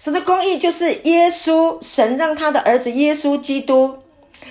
[0.00, 3.98] 神的公义就是耶稣，神让他的儿子耶稣基督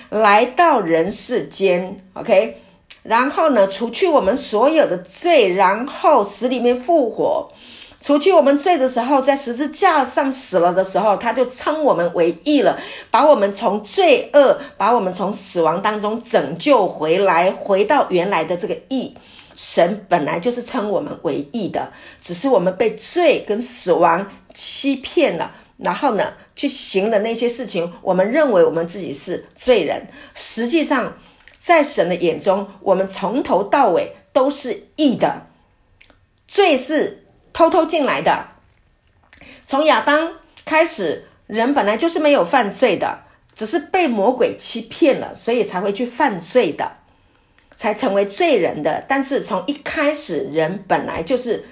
[0.08, 2.62] 来到人世间，OK，
[3.02, 7.50] 然后呢，除去我们所有的罪，然后死里面复活，
[8.00, 12.78] 除去我们罪的时候，在十字架上死了的时候，他就称我们为义了，
[13.10, 19.16] 把我们从罪恶，把我们从死亡当中拯救回来，回到原来的这个义。
[19.62, 27.92] 神本来就是称我们为义的，只是我们被罪跟死亡欺骗了，然后呢，去行了那些事情。
[28.00, 31.18] 我们认为我们自己是罪人，实际上
[31.58, 35.46] 在神的眼中，我们从头到尾都是义的。
[36.48, 38.46] 罪是偷偷进来的，
[39.66, 46.96] 从亚当开始，人本来就是没有犯罪的，只是被魔鬼欺骗了，所以才会去犯罪的。
[47.80, 51.64] 才成为罪人的，但是从一开始，人本来就是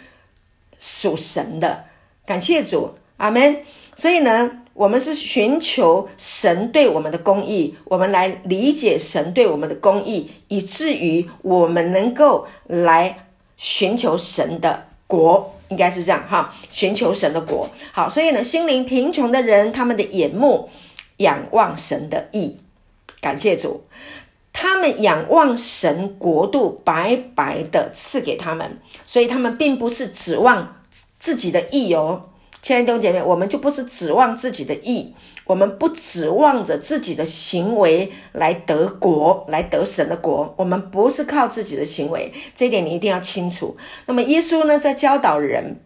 [0.78, 1.84] 属神的。
[2.24, 3.58] 感谢主，阿门。
[3.94, 13.26] 所以呢，我们是寻求神对我们的公义，我们来理解神对我们的公义，以至于我们能够来
[13.58, 16.54] 寻求神的国，应该是这样哈。
[16.70, 18.08] 寻求神的国，好。
[18.08, 20.70] 所以呢，心灵贫穷的人，他们的眼目
[21.18, 22.56] 仰望神的义。
[23.20, 23.84] 感谢主。
[24.60, 30.82] 他们仰望神国度白白的赐给他们，所以他们并不是指望
[31.20, 43.76] 自己的意哦，亲爱的弟兄姐妹，我们就不是指望自己的意，我们不指望着自己的行为来得国，来得神的国，我们不是靠自己的行为，这一点你一定要清楚。
[44.06, 45.80] 那么耶稣呢，在教导人，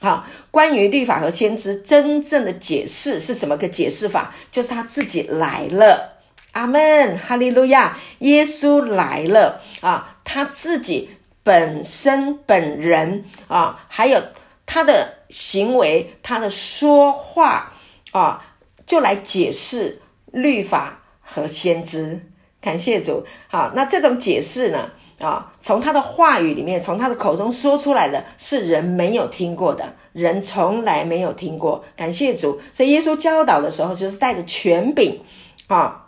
[0.00, 4.34] 好，关于律法和先知真正的解释是什么个解释法？
[4.50, 6.17] 就是他自己来了。
[6.52, 7.96] 阿门，哈利路亚！
[8.20, 11.10] 耶稣来了啊，他自己
[11.44, 14.20] 本身本人啊，还有
[14.66, 17.72] 他的行为，他的说话
[18.10, 18.44] 啊，
[18.84, 20.00] 就来解释
[20.32, 22.26] 律法和先知。
[22.60, 23.24] 感谢主！
[23.46, 31.84] 好，那这种解释呢，啊，从他的话语里面，从他的口中说出来的，是人没有听过的，人从来没有听过。
[31.94, 32.60] 感谢主！
[32.72, 35.20] 所以耶稣教导的时候，就是带着权柄
[35.68, 36.06] 啊。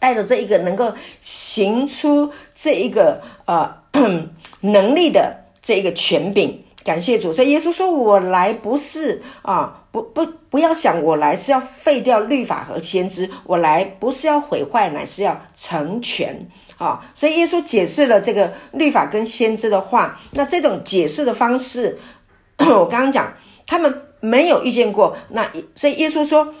[0.00, 3.72] 带着这一个能够行出这一个呃
[4.62, 7.32] 能力的这一个权柄，感谢主。
[7.32, 20.18] 所以耶稣说：“我来不是啊，不不不要想我来是要废掉律法和先知，我来不是要毁坏，乃是要成全啊。”所以耶稣解释了这个律法跟先知的话。
[20.32, 21.98] 那这种解释的方式，
[22.58, 23.34] 我刚刚讲
[23.66, 25.16] 他们没有遇见过。
[25.28, 26.54] 那所以耶稣说：“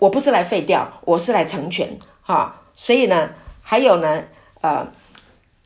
[0.00, 1.88] 我不是来废掉，我是来成全。”
[2.22, 2.56] 哈。
[2.82, 3.28] 所以呢，
[3.60, 4.24] 还有呢，
[4.62, 4.90] 呃，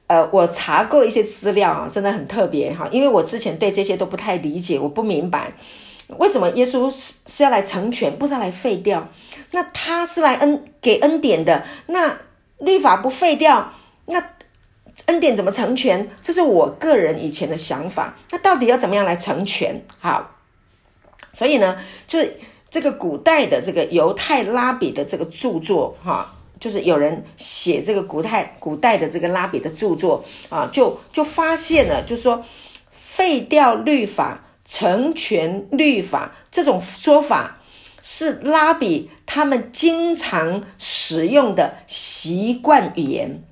[0.08, 5.52] 呃，我查过一些资料啊，真的很特别哈，因为我之前对这些都不太理解，我不明白
[6.18, 9.06] 为什么耶稣是是要来成全，不是要来废掉？
[9.52, 12.18] 那他是来恩给恩典的，那
[12.58, 13.72] 律法不废掉，
[14.06, 14.20] 那
[15.06, 16.10] 恩典怎么成全？
[16.20, 18.16] 这是我个人以前的想法。
[18.32, 19.80] 那到底要怎么样来成全？
[20.00, 20.32] 好，
[21.32, 21.76] 所以呢，
[22.08, 26.33] 就是这个古代的这个犹太拉比的这个著作哈。
[26.64, 32.42] 就是有人写这个古代古代的这个拉比的著作啊，就就发现了，就是说
[32.94, 37.58] 废掉律法、成全律法这种说法，
[38.00, 43.42] 是拉比他们经常使用的习惯语言、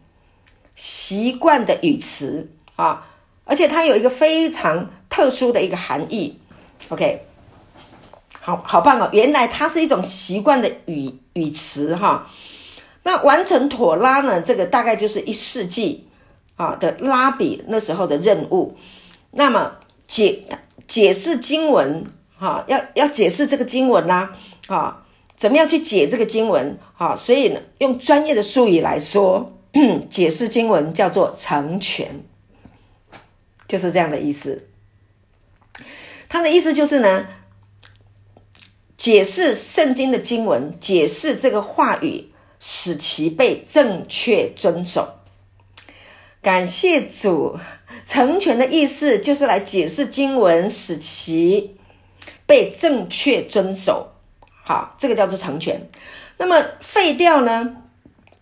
[0.75, 3.09] 习惯的语词啊，
[3.45, 6.39] 而且它有一个非常特殊的一个含义。
[6.89, 7.27] OK，
[8.41, 12.27] 好好棒哦，原来它是一种习惯的语语词哈。
[13.05, 14.41] 那完成妥拉呢？
[14.41, 16.07] 这个大概就是一世纪
[16.57, 18.77] 啊的拉比那时候的任务。
[19.33, 19.73] 那么
[20.07, 20.45] 解
[20.87, 22.05] 解释经文
[22.37, 24.35] 哈，要要解释这个经文啦，
[24.67, 25.05] 啊，
[25.37, 26.79] 怎么样去解这个经文？
[26.97, 29.59] 啊，所以呢，用专业的术语来说，
[30.09, 32.23] 解释经文叫做成全，
[33.67, 34.69] 就是这样的意思。
[36.29, 37.27] 他的意思就是呢，
[38.97, 42.32] 解释圣经的经文，解释这个话语，
[42.63, 45.19] 使其被正确遵守。
[46.41, 47.59] 感谢主，
[48.05, 51.77] 成全的意思就是来解释经文，使其。
[52.45, 54.13] 被正确遵守，
[54.63, 55.89] 好，这个叫做成全。
[56.37, 57.77] 那么废掉呢？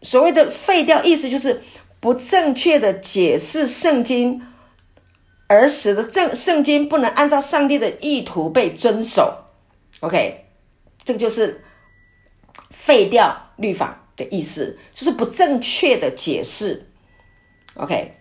[0.02, 1.62] 所谓的废掉，意思就是
[2.00, 4.42] 不正确的解释圣经，
[5.46, 9.44] 而使得正圣经不能按照上帝的意图被遵守。
[10.00, 10.46] OK，
[11.04, 11.62] 这个就是
[12.70, 16.86] 废掉律法的意思，就是不正确的解释。
[17.74, 18.16] OK。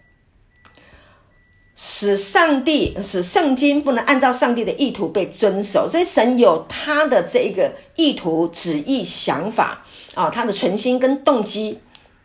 [1.81, 11.79] 使上帝使圣经不能按照上帝的意图被遵守，所以神有他的这一个意图、旨意、想法啊，他的存心跟动机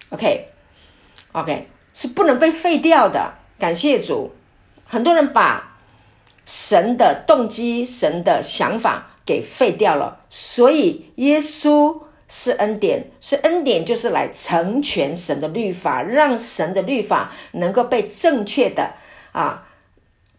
[0.09, 3.35] ，OK，OK，是不能被废掉的。
[3.57, 4.33] 感谢主，
[4.85, 5.79] 很多人把
[6.45, 18.95] 神的动机、神的想法给废掉了，所以耶稣是恩典，是恩典，就是来成全神的律法，让神的律法能够被正确的。
[19.33, 19.67] 啊，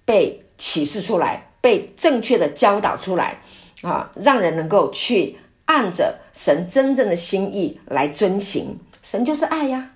[0.05, 3.39] 被启示出来，被正确的教导出来，
[3.81, 8.79] 啊，让人能够去按着神真正的心意来遵行。
[9.01, 9.91] 神就是爱呀，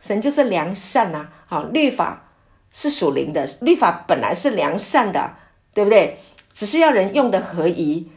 [0.00, 1.28] 神就是良善呐。
[1.48, 2.28] 啊，律法
[2.70, 5.34] 是属灵的，律法本来是良善的，
[5.74, 6.18] 对不对？
[6.52, 8.10] 只是要人用的合宜。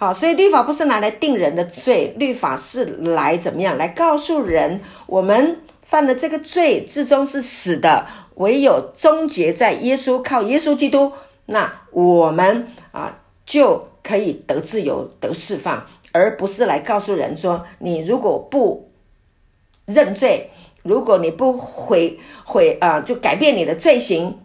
[0.00, 3.76] 好，所以律法不是拿来定人的罪，律法是来怎么样？
[3.76, 8.06] 来告诉人，我们犯了这个罪，最终是死的。
[8.36, 11.12] 唯有终结在耶稣，靠耶稣基督，
[11.46, 18.88] 那我们啊就可以得自由、得释放，而不是来告诉人说：你如果不
[19.86, 20.52] 认罪，
[20.84, 24.38] 如果你不悔悔啊，就改变你的罪行，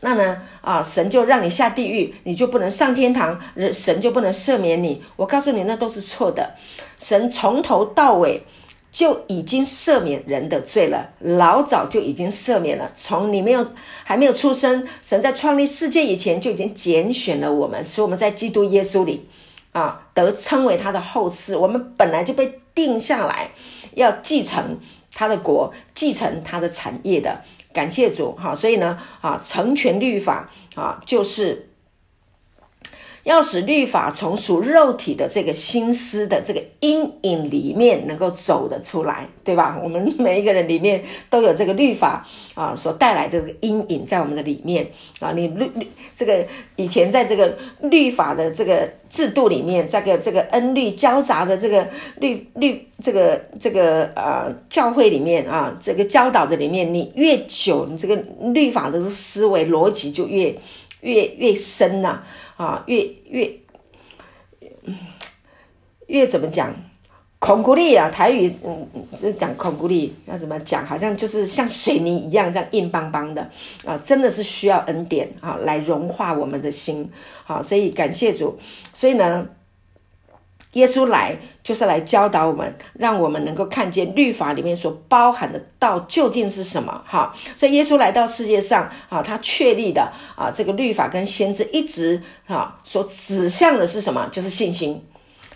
[0.00, 5.02] 那呢啊，神就让你下地狱，你就不能上天堂，人神就不能赦免你。
[5.16, 6.54] 我告诉你，那都是错的。
[6.98, 8.42] 神从头到尾。
[8.92, 12.90] 就已经赦免人的罪了，老早就已经赦免了。
[12.96, 13.72] 从你没有
[14.02, 19.28] 还没有出生，神在创立世界以前就已经拣选了我们，使我们在基督耶稣里
[19.72, 21.58] 啊得称为他的后嗣。
[21.58, 23.50] 我们本来就被定下来
[23.96, 24.78] 要继承
[25.12, 27.42] 他的国，继承他的产业的。
[27.76, 31.68] 感谢主哈，所以呢啊，成全律法啊，就是。
[33.26, 39.76] 要使律法从属肉体的这个心思的这个阴影里面能够走得出来，对吧？
[39.82, 42.24] 我们每一个人里面都有这个律法
[42.54, 44.86] 啊所带来的这个阴影在我们的里面
[45.18, 45.32] 啊。
[45.32, 45.68] 你律
[46.14, 46.46] 这个
[46.76, 51.84] 以前在这个律法的这个制度里面，这个这个恩律交杂的这个
[52.20, 58.14] 律律这个这个呃教会里面啊，这个教导的里面，你越久，你这个
[58.54, 60.56] 律法的思维逻辑就越
[61.00, 62.22] 越越深呐。
[62.56, 63.60] 啊越越
[66.06, 66.74] 越怎么讲？
[67.38, 70.84] 孔古力啊，台语嗯，是讲孔古力，要怎么讲？
[70.86, 73.50] 好像就是像水泥一样这样硬邦邦的
[73.84, 77.10] 啊，真的是需要恩典啊来融化我们的心。
[77.44, 78.58] 好，所以感谢主。
[78.92, 79.46] 所以呢。
[80.72, 87.02] 耶稣来就是来教导我们，让我们能够看见律法里面所包含的道究竟是什么。
[87.06, 94.28] 哈，所以耶稣来到世界上，啊，他确立的啊，这个律法跟先知一直啊所指向的是什么？
[94.30, 95.02] 就是信心。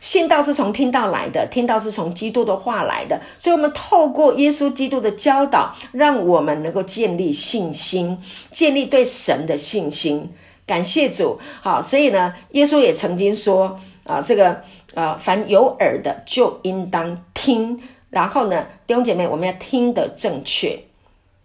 [0.01, 3.21] 信道是从听道来的，听道是从基督的话来的。
[3.39, 8.17] 所以，我们透过耶稣基督的教导，让我们能够建立信心，
[8.51, 10.33] 建立对神的信心。
[10.67, 11.39] 感谢主。
[11.61, 14.65] 好，所以呢，耶稣也曾经说啊，这个。
[14.95, 17.81] 呃，凡有耳的就应当听，
[18.11, 20.79] 然后呢，弟兄姐妹，我们要听得正确，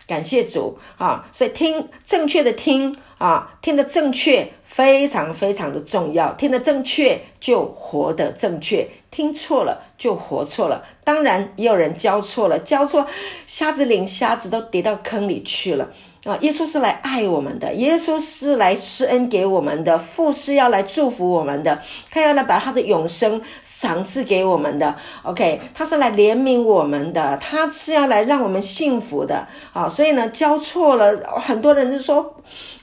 [0.07, 1.27] 感谢主啊！
[1.31, 10.83] 所以听正确的听啊，听得正确非常非常的重要，听得正确就活得正确，听错了就活错了。
[11.03, 13.05] 当然也有人教错了，教错，
[13.45, 15.89] 瞎子领瞎子都跌到坑里去了。
[16.25, 24.95] 啊，耶稣是来爱我们的，耶稣是来施恩给我们的，父是要来祝福我们的，他要来把他的永生赏赐给我们的。
[25.21, 29.47] OK，他是来怜悯我们的，他是要来让我们幸福的。
[29.71, 32.33] 啊，所以呢，教错了，很多人就说，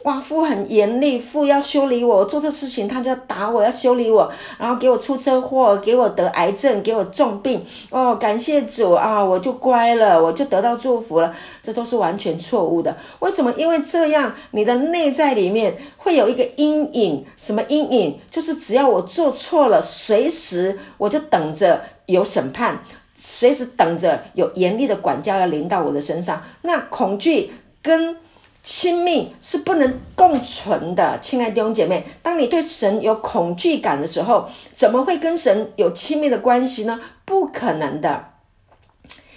[0.05, 7.65] 哇，父很严厉，父要修理我，我做这事情他就要打我，要修理我，然后给我出车祸，给我得癌症，给我重病。
[7.91, 11.35] 哦，感谢主啊，我就乖了，我就得到祝福了。
[11.61, 12.97] 这都是完全错误的。
[13.21, 13.53] 为什么？
[13.57, 17.25] 因为这样，你的内在里面会有一个阴影。
[17.37, 18.21] 什么阴影？
[18.31, 26.43] 就是只要我做错了，随时我就等着有审判，随时等着有严厉的管教要临到我的身上。
[26.63, 28.17] 那恐惧跟
[28.63, 32.05] 亲密是不能共存的，亲爱的弟兄姐妹。
[32.23, 37.01] 当你对神有恐惧感的时候，怎么会跟神有亲密的关系呢？
[37.25, 38.27] 不可能的。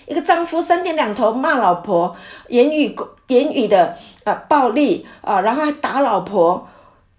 [0.07, 2.15] 一个丈夫三天两头骂老婆，
[2.49, 2.95] 言语
[3.27, 6.67] 言语的呃暴力啊，然后还打老婆，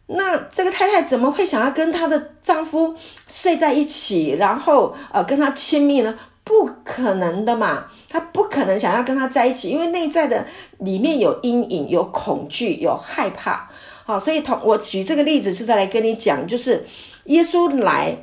[0.06, 2.94] 那这个太太怎么会想要跟她的丈夫
[3.26, 6.18] 睡在一起，然后呃跟他亲密呢？
[6.44, 10.46] 不可能的嘛，她不可能想要跟他在一起，因为内在的
[10.78, 13.68] 里面有阴影、有恐惧、有害怕。
[14.04, 16.86] 好，所以同我举这个例子是在来跟你讲，就是
[17.24, 18.16] 耶稣来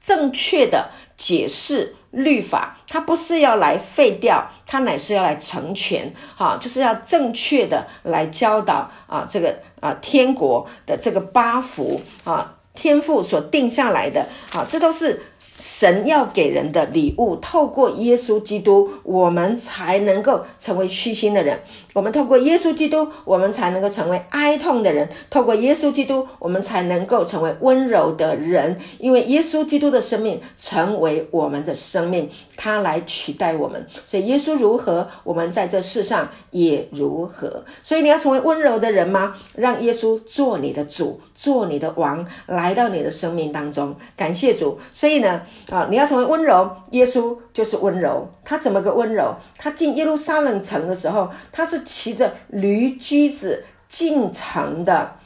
[0.00, 6.10] 正确的解释律法，它不是要来废掉，它乃是要来成全。
[6.36, 15.20] 哈，就是要正确的来教导啊，这个啊天国的这个八福啊，天父所定下来的啊，这都是。
[15.54, 21.60] 神要给人的礼物，透过耶稣基督，我们才能够成为虚心的人。
[21.92, 28.78] 我们透过耶稣基督，我们才能够成为哀痛的人；透过耶稣基督，我们才能够成为温柔的人。
[28.98, 33.86] 因为耶稣基督的生命成为我们的生命，他来取代我们。
[34.06, 37.62] 所以耶稣如何，我们在这世上也如何。
[37.82, 39.36] 所以你要成为温柔的人吗？
[39.54, 43.94] 让耶稣做你的主，做你的王，来到你的生命当中。
[44.16, 44.78] 感谢主。
[44.94, 48.28] 所以呢，啊，你要成为温柔，耶稣就是温柔。
[48.42, 49.34] 他怎么个温柔？
[49.56, 51.80] 他进耶路撒冷城的时候，他是。
[51.92, 55.16] 骑着驴驹子进城的，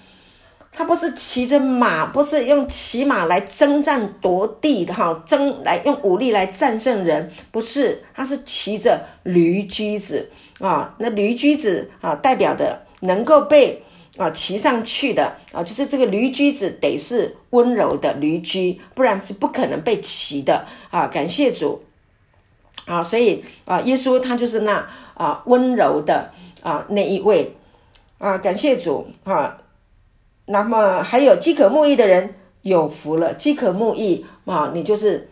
[0.73, 13.85] 他不是骑着马，不是用骑马来征战夺地的哈，争来用武力来战胜人，不是，他是骑着驴驹子啊，那驴驹子啊，代表的能够被
[14.17, 21.07] 啊骑上去的啊，就是这个驴驹子得是温柔的驴驹，不然是不可能被骑的啊。
[21.07, 21.85] 感谢主
[22.87, 26.33] 啊，所以啊，耶稣他就是那啊温柔的。
[26.63, 27.55] 啊，那一位
[28.19, 29.57] 啊，感谢主啊。
[30.47, 33.33] 那么还有饥渴慕义的人有福了。
[33.35, 35.31] 饥渴慕义啊，你就是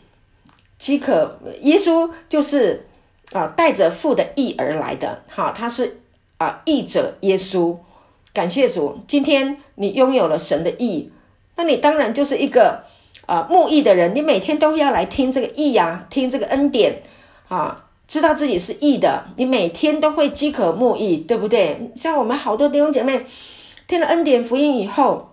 [0.78, 1.40] 饥渴。
[1.62, 2.86] 耶稣就是
[3.32, 5.24] 啊，带着父的义而来的。
[5.28, 6.02] 哈、他是
[6.38, 7.76] 啊，义者耶稣。
[8.34, 11.10] 感谢主，今天你拥有了神的义，
[11.54, 12.84] 那你当然就是一个
[13.26, 14.12] 啊慕义的人。
[14.14, 17.02] 你每天都要来听这个义呀、啊，听这个恩典
[17.48, 17.80] 啊。
[18.06, 21.92] 知道自己是义的，你每天都会饥渴慕义，对不对？
[21.96, 23.24] 像我们好多弟兄姐妹
[23.86, 25.30] 听了恩典福音以后，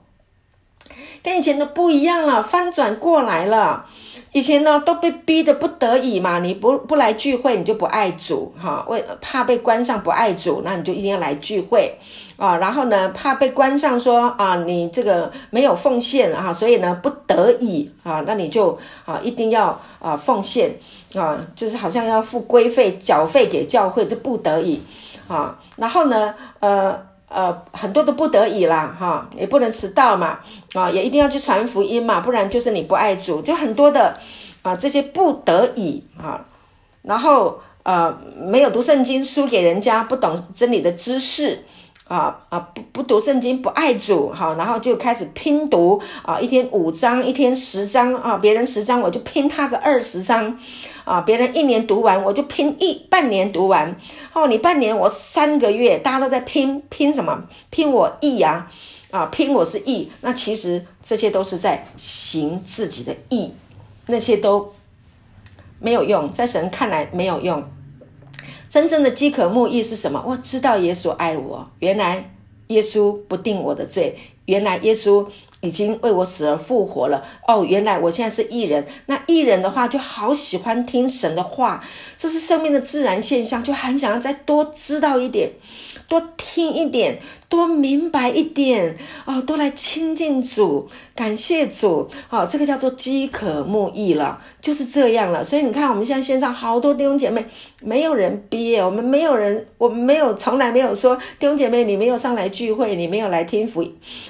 [1.21, 3.87] 跟以前都不一样了，翻转过来了。
[4.33, 11.93] 以前呢都被逼得不得已嘛，你不不来聚会，你就不爱主哈，为怕被关上不爱主，那你就一定要来聚会
[12.37, 12.55] 啊。
[12.57, 20.71] 然后呢，怕被关上说啊，你这个没有奉献啊，所以呢不得已啊，那你就啊一定要啊奉献
[21.13, 24.81] 啊，就是好像要付规费缴费给教会，这不得已
[25.27, 25.59] 啊。
[25.75, 27.10] 然后呢，呃。
[27.33, 30.39] 呃，很多都不得已啦，哈，也不能迟到嘛，
[30.73, 34.17] 啊，也一定要去传福音嘛，不然就是你不爱主，就很多的
[34.61, 36.45] 啊这些不得已啊，
[37.03, 41.63] 然后呃没有读圣经，输给人家，不懂真理的知识
[42.11, 50.57] 啊啊不不读圣经，不爱主，好，然后就开始拼读啊，一天五章，一天十章啊，别人十章我就拼他个二十章。
[51.03, 53.97] 啊，别人一年读完，我就拼一半年读完。
[54.33, 57.43] 哦，你半年，我三个月，大家都在拼拼什么？
[57.71, 58.69] 拼我义呀！
[59.09, 60.11] 啊，拼我是义。
[60.21, 63.51] 那其实这些都是在行自己的义，
[64.05, 64.71] 那些都
[65.79, 67.63] 没有用，在神看来没有用。
[68.71, 70.23] 真正的饥渴慕义是什么？
[70.25, 72.31] 我知道耶稣爱我，原来
[72.67, 75.27] 耶稣不定我的罪，原来耶稣。
[75.63, 78.83] 已经为我死而复活了哦，原来我现在是艺人。
[79.05, 81.83] 那艺人的话就好喜欢听神的话，
[82.17, 85.51] 这是生命的自然现象，就很想要再多知道一点，
[86.07, 87.19] 多听一点。
[87.51, 88.95] 多明白一点
[89.25, 95.43] 哦，多来亲近主，感谢主哦，这个叫做饥渴慕义了，就是这样了。
[95.43, 97.45] 所以你看，我们现在线上好多弟兄姐妹，
[97.81, 103.85] 没有人逼，我们没有人，我们没有，从来没有说弟兄姐妹，你没有上来聚会，你没有来听福，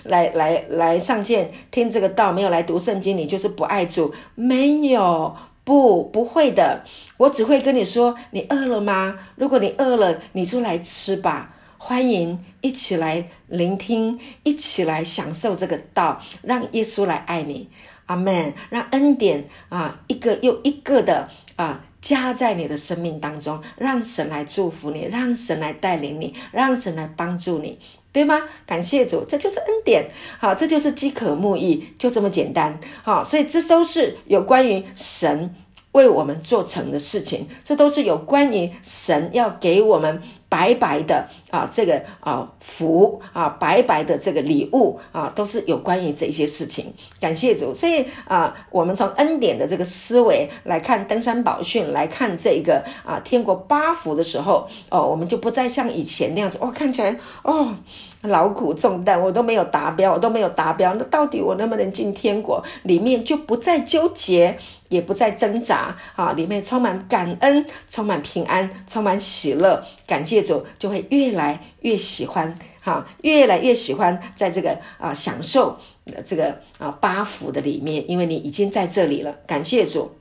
[0.05, 6.83] 来来来上线听这个道，没有来读圣经，你就是不爱主，没有，不，不会的，
[7.17, 9.19] 我只会跟你说，你饿了吗？
[9.35, 11.53] 如果你饿了，你就来吃吧。
[11.83, 17.67] 欢迎一起来聆听，一起来享受这个道，让耶稣来爱你。
[18.05, 18.53] 阿门。
[18.69, 27.79] 让恩典啊，一个又一个的啊，加在你的生命当中，让神来祝福你，让神来带领你，让神来帮助你，
[28.13, 28.39] 对吗？
[28.67, 30.07] 感谢主，这就是恩典。
[30.37, 32.79] 好，这就是饥渴慕义，就这么简单。
[33.01, 35.55] 好，所以这都是有关于神
[35.93, 40.21] 为我们做成的事情，这都是有关于神要给我们。
[40.51, 46.93] 白白的啊，这个啊福啊，白白的这个礼物啊，都是有关于这些事情。
[47.21, 57.73] 感谢主，所以啊，我们从恩典的这个思维来看登山宝训，来看这个啊天国八福的时候，哦，我们就不再像以前那样子，哦，看起来哦
[58.21, 62.63] 劳苦重担，我都没有达标，我都没有达标，那到底我能不能进天国？
[62.83, 64.57] 里面就不再纠结，
[64.89, 70.41] 也不再挣扎啊，里面充满感恩，充满平安，充满喜乐，感谢。
[70.41, 75.77] 主就会越来越喜欢哈，越来越喜欢在这个啊享受
[76.25, 79.35] 这个啊八福的里面，因为你已经在这里了。
[79.47, 80.11] 感谢主，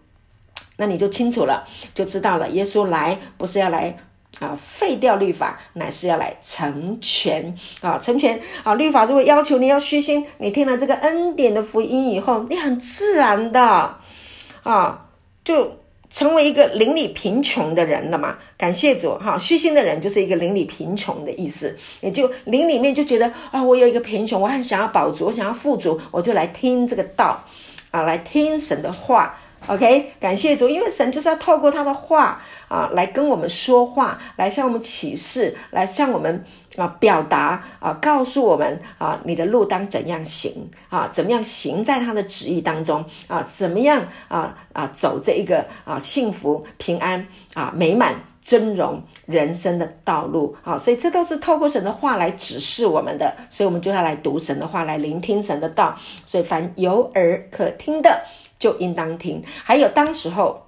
[0.76, 2.48] 那你就清楚了，就知道了。
[2.50, 3.96] 耶稣来不是要来
[4.38, 8.74] 啊废掉律法，乃是要来成全啊成全啊。
[8.74, 13.96] 律法如果要求你要虚心，你听了这个恩典的福音以后，你很自然的
[14.62, 15.06] 啊
[15.44, 15.78] 就。
[16.12, 18.36] 成为一个邻里贫穷的人了嘛？
[18.58, 19.38] 感谢主哈！
[19.38, 27.40] 虚心的人就是一个邻里贫穷的意思，也就邻里面就觉得啊，我有一个贫穷，我很想要饱足，我想要富足，我就来听这个道
[27.92, 29.38] 啊，来听神的话。
[29.66, 36.44] OK，感谢主，因为神就是要透过他的话啊，来跟我们说话，来向我们启示，来向我们
[36.76, 55.94] 啊表达啊，告诉我们啊，你的路当怎样行啊，怎么样行在他的旨意当中啊，怎么样啊啊走这一个啊幸福平安啊美满尊荣人生的道路啊，所以这都是透过神的话来指示我们的，所以我们就要来读神的话，来聆听神的道。
[56.24, 58.24] 所以凡有耳可听的。
[58.60, 59.42] 就应当听。
[59.64, 60.62] 还有当时候，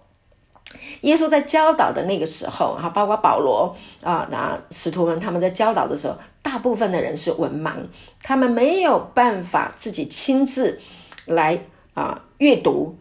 [1.02, 7.74] 耶稣在教导的那个时候，哈，包括保罗啊，那使徒们他们在教导的时候，大部分的人是文盲，
[8.20, 10.80] 他们没有办法自己亲自
[11.26, 11.62] 来
[11.94, 12.96] 啊阅读。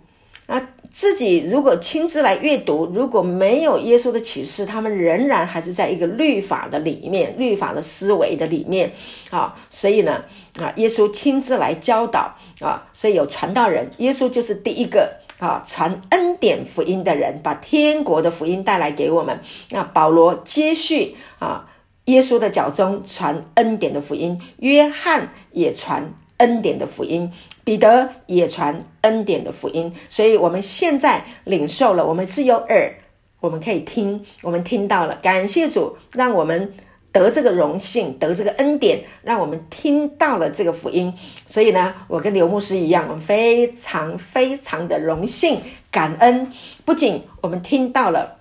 [0.47, 8.91] 那，自己如果亲自来阅读，如果没有耶稣的启示，他们仍然还是在一个律法的里面，律法的思维的里面
[9.29, 9.55] 啊。
[9.69, 10.25] 所以呢，
[10.59, 19.39] 啊，耶稣亲自来教导啊，所以有传道人，耶稣就是第一个啊传恩典福音的人，把天国的福音带来给我们。
[19.69, 21.69] 那保罗接续啊，
[22.05, 27.31] 耶稣的脚踪传恩典的福音，约翰也传恩典的福音。
[27.63, 32.91] 彼得也传恩典的福音，所以我们现在领受了，我们是有耳，
[33.39, 36.73] 我们可以听，我们听到了，感谢主，让我们
[37.11, 41.13] 得这个荣幸，得这个恩典，让我们听到了这个福音。
[41.45, 45.61] 所以呢，我跟刘牧师一样，我们非常非常的荣幸、
[45.91, 46.51] 感恩，
[46.83, 48.40] 不仅我们听到了。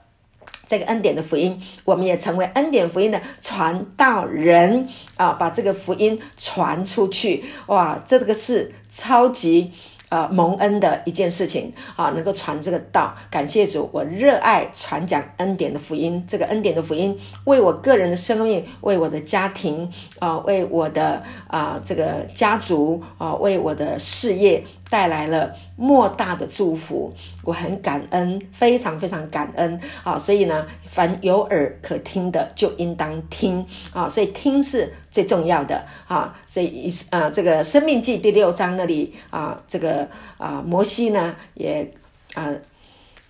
[0.70, 5.32] 这个恩典的福音，我们也成为恩典福音的传道人啊！
[5.32, 8.00] 把这个福音传出去，哇！
[8.06, 9.72] 这个是超级
[10.10, 12.10] 呃蒙恩的一件事情啊！
[12.10, 16.24] 能够传这个道，感谢主，我热爱传讲恩典的福音。
[16.28, 19.90] 这个恩典的福音，为我个人的生命，为我的家庭
[20.20, 24.62] 啊，为我的啊这个家族啊，为我的事业。
[24.90, 27.14] 带来了莫大的祝福，
[27.44, 30.18] 我很感恩，非常非常感恩啊！
[30.18, 34.08] 所以呢，凡有耳可听的，就应当听啊！
[34.08, 36.36] 所以听是最重要的啊！
[36.44, 41.88] 所以一啊，这个《生命记》第六章那里啊，这个啊，摩西呢也
[42.34, 42.52] 啊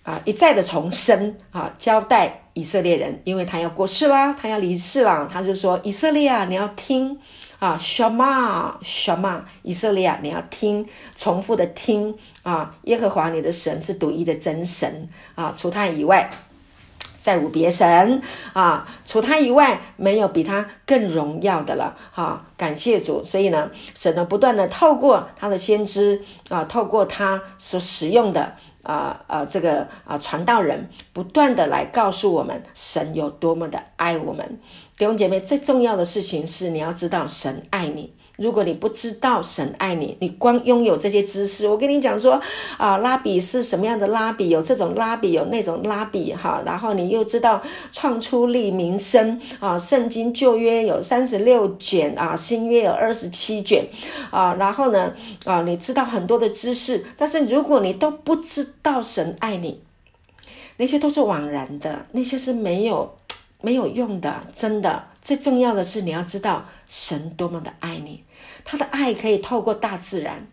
[0.02, 7.18] 啊一再的重申啊，交代以色列人，因为他要过世啦，他要离世了，他就说：以色列啊，你要听。
[7.61, 10.84] 啊，shama shama，以色列，你要听，
[11.16, 12.74] 重复的听啊！
[12.84, 16.30] 耶和华你的神是独一的真神啊，除他以外，
[17.21, 18.23] 再无别神
[18.55, 18.89] 啊！
[19.05, 21.95] 除他以外，没有比他更荣耀的了。
[22.11, 23.23] 哈、感谢主！
[23.23, 34.59] 所以呢，神呢不断的透过他的先知啊，透过他所使用的啊啊这个啊传道人，不断的来告诉我们，神有多么的爱我们。
[34.97, 38.14] 弟兄姐妹，最重要的事情是你要知道神爱你。
[38.41, 42.41] 如果你不知道神爱你，你光拥有这些知识，我跟你讲说
[42.78, 46.62] 啊，拉比是什么样的拉比，有这种拉比，有那种拉比哈。
[46.64, 47.62] 然后你又知道
[47.93, 53.86] 创出利民申啊，圣经旧约有三十六卷啊，新约有二十七卷
[54.30, 54.55] 啊。
[54.55, 55.12] 然后呢
[55.45, 59.82] 啊，你知道很多的知识，但是如果你都不知道神爱你，
[60.78, 63.16] 那些都是枉然的，那些是没有。
[63.62, 64.41] 没有用的。
[64.57, 68.24] 真的，最重要的是你要知道神多么的爱你，
[68.71, 70.47] 他的爱可以透过大自然。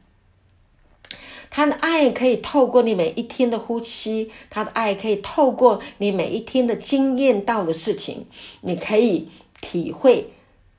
[1.51, 8.25] 他的爱可以透过你每一天的呼吸，他的爱可以透过你每一天的经验到的事情，
[8.61, 9.29] 你可以
[9.61, 10.31] 体会、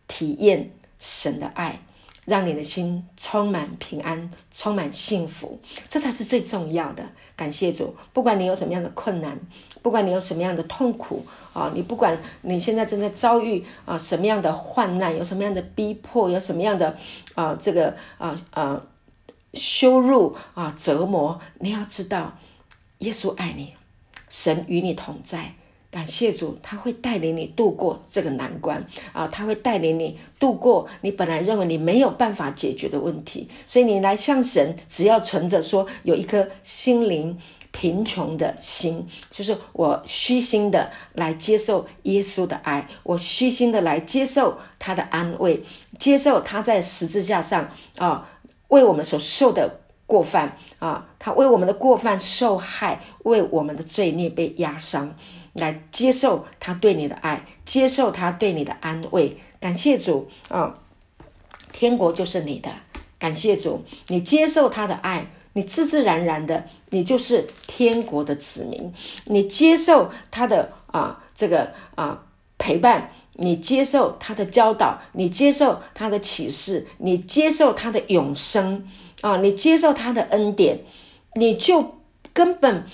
[0.08, 1.80] 体验神的爱，
[2.28, 5.58] 让你的心充满平安、充满幸福，
[5.88, 7.04] 这才是最重要的。
[7.34, 9.36] 感谢主，不管你有什么样的困难，
[9.82, 16.96] 不管你有什么样的痛苦啊，你不管你现在正在遭遇啊什么样的患难，有什么样的逼迫，有什么样的
[17.34, 18.82] 啊这个啊啊。
[19.54, 21.40] 羞辱啊，折磨！
[21.58, 22.36] 你要知道，
[22.98, 23.74] 耶稣爱你，
[24.28, 25.54] 神与你同在。
[25.90, 33.48] 感谢主，他会带领你度过这个难关啊，他会带领你度过你本来认为你没有办法解决的问题。
[33.66, 37.38] 所以你来向神，只要存着说有一颗心灵
[37.70, 45.62] 贫穷的心，就是我虚心的来接受耶稣的爱，我虚心的来接受他的安慰，
[45.98, 48.28] 接受他在十字架上啊。
[48.68, 49.77] 为我们所受的
[50.08, 55.14] 过犯啊，他为我们的过犯受害，为我们的罪孽被压伤，
[55.52, 59.36] 来接受他对你的爱，接受他对你的安慰。
[59.60, 60.78] 感谢主啊，
[61.72, 62.70] 天国就是你的。
[63.18, 68.90] 感谢主，你接受他的爱，你自自然然的，你就是天国的子民。
[69.26, 72.22] 你接受他的啊，这个啊
[72.56, 73.12] 陪伴。
[73.40, 78.84] 你接受他的教导，你接受他的启示，你接受他的永生
[79.20, 79.36] 啊！
[79.38, 80.80] 你接受他的恩典，
[81.34, 81.96] 你就
[82.32, 82.84] 根本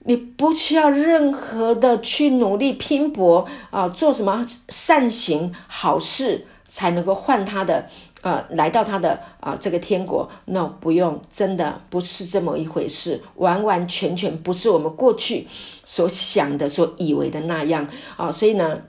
[0.00, 7.88] 你不需要任何的去努力拼搏啊，做什么善行好事才能够换他的
[8.22, 15.46] 呃，来到他的啊这个天国？No，不用，真的不是这么一回事，完完全全不是我们过去
[15.84, 18.30] 所想的、所以为的那样啊！
[18.30, 18.80] 所以呢。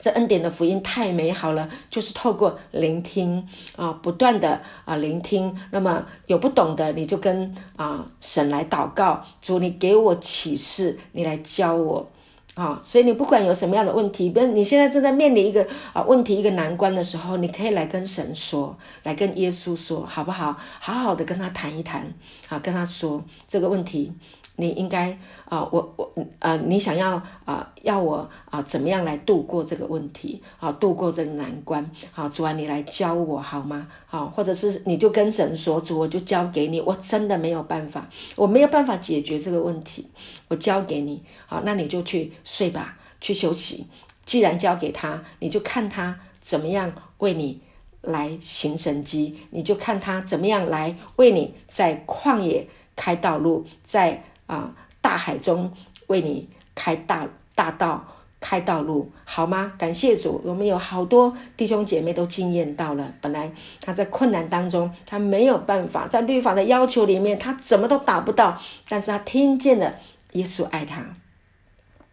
[0.00, 3.46] 这恩典的福音太美好了，就是透过聆听
[3.76, 5.54] 啊，不断的啊聆听。
[5.70, 12.10] 那么有不懂的，你就跟啊神来祷告，主，你给我启示，你来教我
[12.54, 12.80] 啊。
[12.82, 20.56] 所以你不管有什么样的问题，比如你现在正在面临一个啊问题、一个难关的时候，你可以来跟神说，来跟耶稣说，好不好？
[20.78, 22.12] 好好的跟他谈一谈，
[22.48, 24.12] 啊，跟他说这个问题。
[24.60, 25.16] 你应该
[25.48, 32.28] 啊，我我呃，你想要啊，要我啊，怎么样来度过这个问题啊，度过这个难关啊？
[32.28, 33.88] 主啊，你来教我好吗？
[34.10, 40.06] 啊，或者是你就跟神说，主，我就交给你，我真的没有办法，我没有办法解决这个问题，
[40.48, 43.86] 我交给你啊，那你就去睡吧，去休息。
[44.26, 47.60] 既然交给他，你就看他怎么样为你
[48.02, 54.24] 来行神迹，你就看他怎么样来为你在旷野开道路，在。
[54.50, 54.74] 啊！
[55.00, 55.72] 大海中
[56.08, 58.04] 为你开大大道，
[58.40, 59.72] 开道路，好吗？
[59.78, 63.14] 感谢主，我们有好多弟兄姐妹都惊艳到了。
[63.20, 69.94] 本来他在困难当中，他没有办法，在律法的要求里面，他怎么都达不到，但是他听见了
[70.32, 71.04] 耶稣爱他。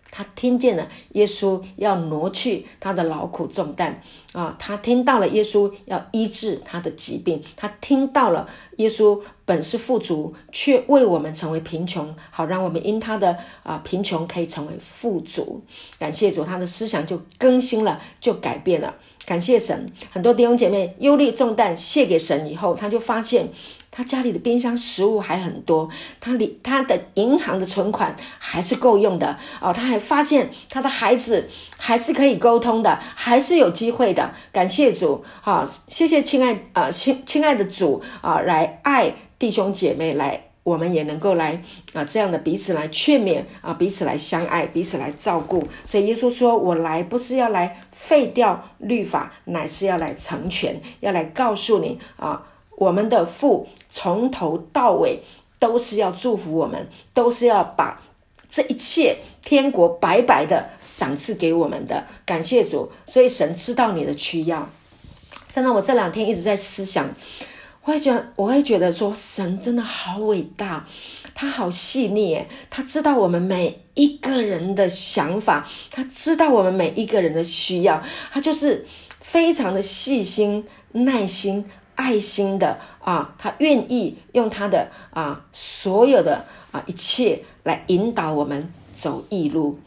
[0.10, 4.02] 他听见了耶稣要挪去他的劳苦重担
[4.34, 8.48] 啊，他听到了耶稣要医治他的疾病，他听到了
[8.78, 15.62] 耶稣本是富足，却为我们成为贫穷，好让我们因他的啊贫穷可以成为富足。
[16.00, 18.96] 感谢主，他的思想就更新了，就改变了。
[19.26, 23.50] 感谢神，很多弟兄姐妹忧虑重担卸给神以后，他就发现。
[23.98, 25.90] 他家里的冰箱食物还很多，
[26.20, 29.74] 他里他的银行的存款还是够用的哦。
[29.74, 34.32] 他还发现他的孩子还是可以沟通的，还是有机会的。
[34.52, 41.60] 感谢主，哈、谢谢亲爱啊亲亲爱的主啊、来爱弟兄姐妹，来我们也能够来
[41.94, 45.68] 啊这样的彼此来劝勉啊，彼此来相爱，彼此来照顾。
[45.84, 52.44] 所以耶稣说：“我来不是要来废掉律法，乃是要来成全，要来告诉你啊。”
[52.78, 53.68] 我们的父
[54.00, 55.24] 从头到尾
[55.58, 58.00] 都是要祝福我们，都是要把
[58.48, 62.06] 这一切天国白白的赏赐给我们的。
[62.24, 64.70] 感谢主，所以神知道你的需要。
[65.50, 67.10] 真的，我这两天一直在思想，
[67.82, 70.86] 我会觉得，我会觉得说，神真的好伟大，
[71.34, 78.86] 他好细腻，他知道我们每一个人的想法，他知道我们每一个人的需要，他就是
[79.20, 81.66] 非常的细心、耐心。
[81.98, 89.80] 爱心的啊，他愿意用他的啊所有的啊一切来引导我们走义路，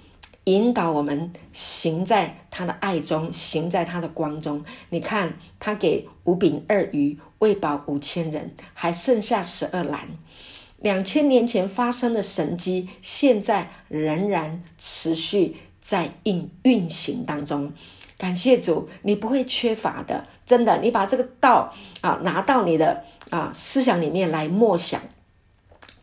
[0.45, 4.65] 引导我们行在他的爱中，行在他的光中。
[4.91, 10.09] 你看，他给五饼二鱼喂饱五千人，还剩下十二篮。
[10.79, 17.73] 两千年前发生的神迹，现在仍然持续在运运行当中。
[18.21, 20.77] 感谢主，你不会缺乏的，真的。
[20.83, 25.01] 你把这个道啊拿到你的啊思想里面来默想。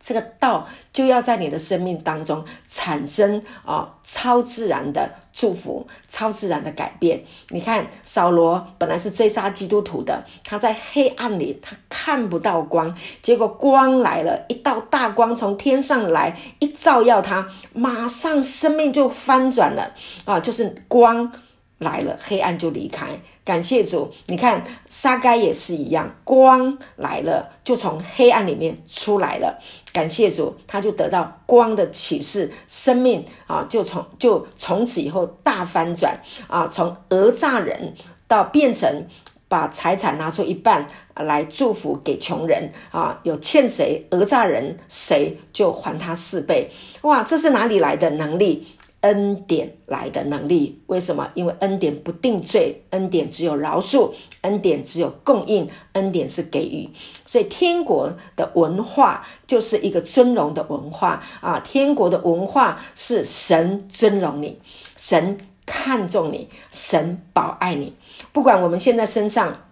[0.00, 7.22] 这个道就要在你的生命当中产生啊超自然的祝福、超自然的改变。
[7.50, 19.92] 你看，扫罗本来是追杀基督徒的，他在黑暗里，他看不到光，结果光来了，一道大光从天上来，一照耀他，马上生命就翻转了
[20.24, 20.40] 啊！
[20.40, 21.30] 就是光
[21.78, 23.06] 来了，黑暗就离开。
[23.44, 29.58] 感谢主，你看撒该也是一样，光来了就从黑暗里面出来了。
[29.92, 37.94] 感谢主，他就得到光的启示，生命啊就从就从此以后大翻转啊，从讹诈人
[38.26, 39.06] 到变成
[39.48, 46.70] 把财产拿出一半来祝福给穷人啊，有欠谁讹诈人谁就还他四倍。
[47.02, 48.66] 哇，这是哪里来的能力？
[49.00, 51.30] 恩典来的能力，为什么？
[51.34, 56.90] 因为恩典不定罪，恩典只有饶恕，恩典只有供应，恩典是给予。
[57.24, 61.60] 所以天国的文化就是一个尊荣的文化啊！
[61.60, 64.58] 天国的文化是神尊荣你，
[64.96, 67.94] 神看重你，神保爱你。
[68.32, 69.64] 不管我们现在身上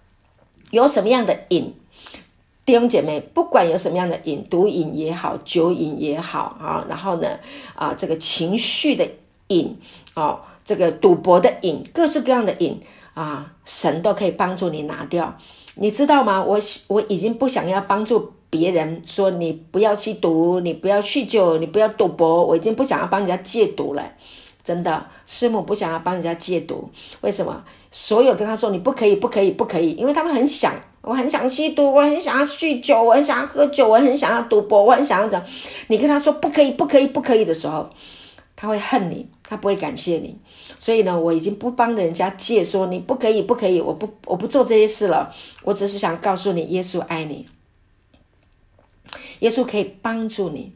[0.71, 1.75] 有什么样的瘾。
[2.67, 7.39] 弟兄姐妹，不管有什么样的瘾，毒瘾也好，酒瘾也好啊，然后呢，
[7.77, 9.09] 啊，这个情绪的
[9.47, 9.79] 瘾，
[10.17, 12.81] 哦，这个赌博的瘾，各式各样的瘾
[13.15, 15.39] 啊，神都可以帮助你拿掉。
[15.77, 16.43] 你知道吗？
[16.43, 16.59] 我
[16.89, 24.03] 我已经不想要帮助别人说你不要吸毒，你不要酗酒，你不要赌博，我已经不想要帮人家戒毒了。
[24.65, 26.91] 真的，师母不想要帮人家戒毒，
[27.21, 27.63] 为什么？
[27.93, 30.75] 所有跟他说你不可以，不可以，不可以，因为他们很想。
[31.07, 35.47] 我很想吸毒，我很想要酗酒，我很想要喝酒，我很想要赌博，我很想要这样。
[35.87, 37.89] 你跟他说不可以，不可以，不可以的时候，
[38.57, 40.37] 他会恨你，他不会感谢你。
[40.81, 45.33] 所以呢，我已经不帮人家戒，说你不可以，不可以，我不，我不做这些事了。
[45.63, 47.47] 我只是想告诉你，耶稣爱你，
[49.39, 50.73] 耶稣可以帮助你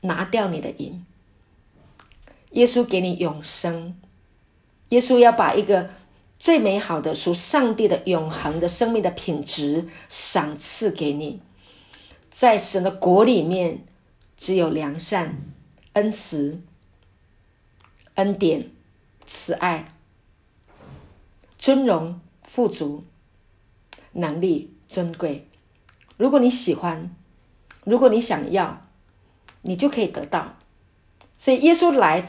[0.00, 1.06] 拿掉你的瘾，
[2.50, 3.94] 耶稣给你永生，
[4.88, 5.90] 耶稣要把一个。
[6.40, 11.42] 最美好的属上帝的永恒的生命的品质赏赐给你，
[12.30, 13.84] 在神的国里面，
[14.38, 15.52] 只有良善、
[15.92, 16.62] 恩慈、
[18.14, 18.70] 恩典、
[19.26, 19.92] 慈爱、
[21.58, 23.04] 尊荣、富足、
[24.12, 25.46] 能力、尊贵。
[26.16, 27.14] 如果你喜欢，
[27.84, 28.86] 如果你想要，
[29.60, 30.56] 你就可以得到。
[31.36, 32.26] 所以耶稣来。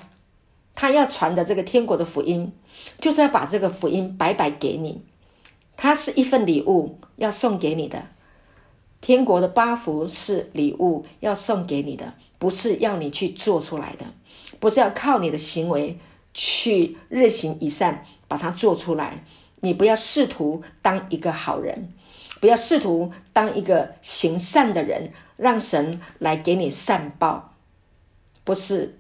[0.74, 2.54] 他要传的这个天国的福音，
[3.00, 5.02] 就是要把这个福音白白给你。
[5.76, 8.06] 它是一份礼物，要送给你的。
[9.00, 14.06] 天国的八福是礼物，要送给你的，不是要你去做出来的，
[14.60, 15.98] 不是要靠你的行为
[16.34, 19.24] 去日行一善把它做出来。
[19.62, 21.92] 你不要试图当一个好人，
[22.40, 27.56] 不要试图当一个行善的人，让神来给你善报，
[28.44, 29.00] 不是。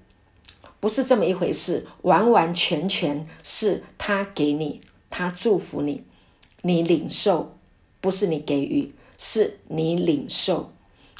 [0.82, 6.04] 不是这么一回事，完完全全是他给你，他祝福你，
[6.64, 7.56] 你领受，
[8.02, 10.74] 不是你给予，是你领受，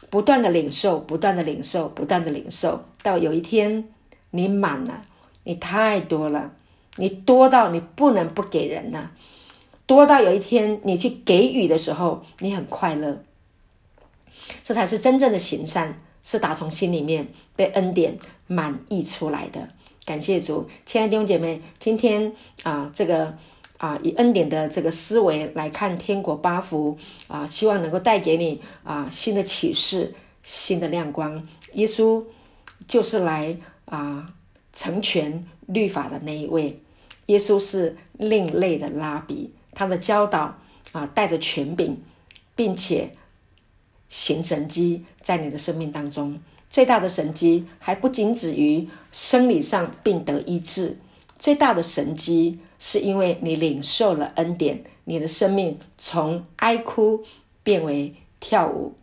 [0.10, 3.88] 不断的领受，不断的领受，不断的领受，到有一天
[4.32, 5.06] 你满了，
[5.44, 6.54] 你太多了，
[6.96, 9.12] 你多到你不能不给人了，
[9.86, 13.22] 多到有一天你去给予的时候，你很快乐，
[14.64, 15.98] 这才是真正的行善。
[16.24, 18.18] 是打从心里面被恩典
[18.48, 19.70] 满溢出来的，
[20.06, 23.38] 感谢主，亲爱的弟兄姐妹，今天啊，这个
[23.78, 26.98] 啊，以恩典的这个思维来看天国八福
[27.28, 30.14] 啊，希望能够带给你啊新的启示、
[30.44, 31.48] 新的亮光。
[31.74, 32.24] 耶稣
[32.88, 34.34] 就是来啊
[34.74, 36.82] 成全律法的那一位，
[37.26, 40.60] 耶稣是另类的拉比，他的教导
[40.92, 41.98] 啊带着权柄，
[42.56, 43.16] 并且。
[44.14, 50.98] 行神迹在你的生命当中，最大的神迹还不仅止于生理上病得医治，
[51.38, 57.24] 最大的神迹是因为你领受了恩典，你的生命从哀哭
[57.64, 58.94] 变为跳舞。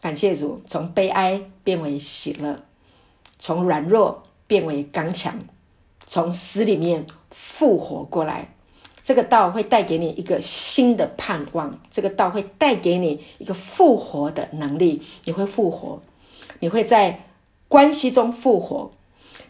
[0.00, 2.64] 感谢主，从悲哀变为喜乐，
[3.38, 5.38] 从软弱变为刚强，
[6.06, 8.54] 从死里面复活过来。
[9.08, 15.02] 这个道会带给你一个新的盼望，这个道会带给你一个复活的能力。
[15.24, 16.02] 你会复活，
[16.60, 17.24] 你会在
[17.68, 18.90] 关系中复活，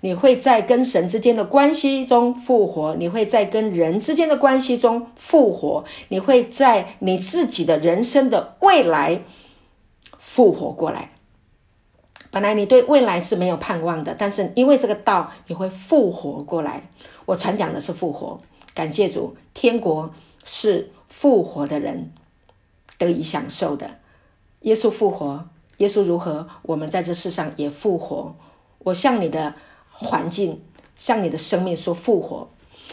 [0.03, 9.23] 你会在跟神之间的关系中复活，你会在跟人之间的关系中复活，你会在你自己的人生的未来
[10.21, 11.11] 复活过来。
[12.31, 16.89] 本来你对未来是没有盼望的，但是因为这个道，你会复活过来。
[17.27, 18.41] 我常讲的是复活，
[18.79, 20.15] 感谢主，天国
[20.45, 22.13] 是复活的人
[22.97, 23.99] 得以享受的。
[24.61, 25.49] 耶稣复活，
[25.79, 28.37] 耶稣如何，我们在这世上也复活。
[28.79, 29.57] 我向你的
[29.91, 30.63] 环境，
[30.95, 32.49] 向你的生命说复活，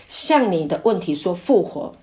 [0.08, 1.94] 向你的问题说复活。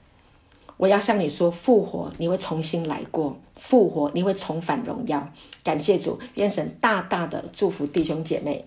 [0.77, 3.37] 我要向你说复活，你会重新来过。
[3.57, 5.29] 复活，你会重返荣耀。
[5.65, 8.65] 感谢主，愿神大大的祝福弟兄姐妹。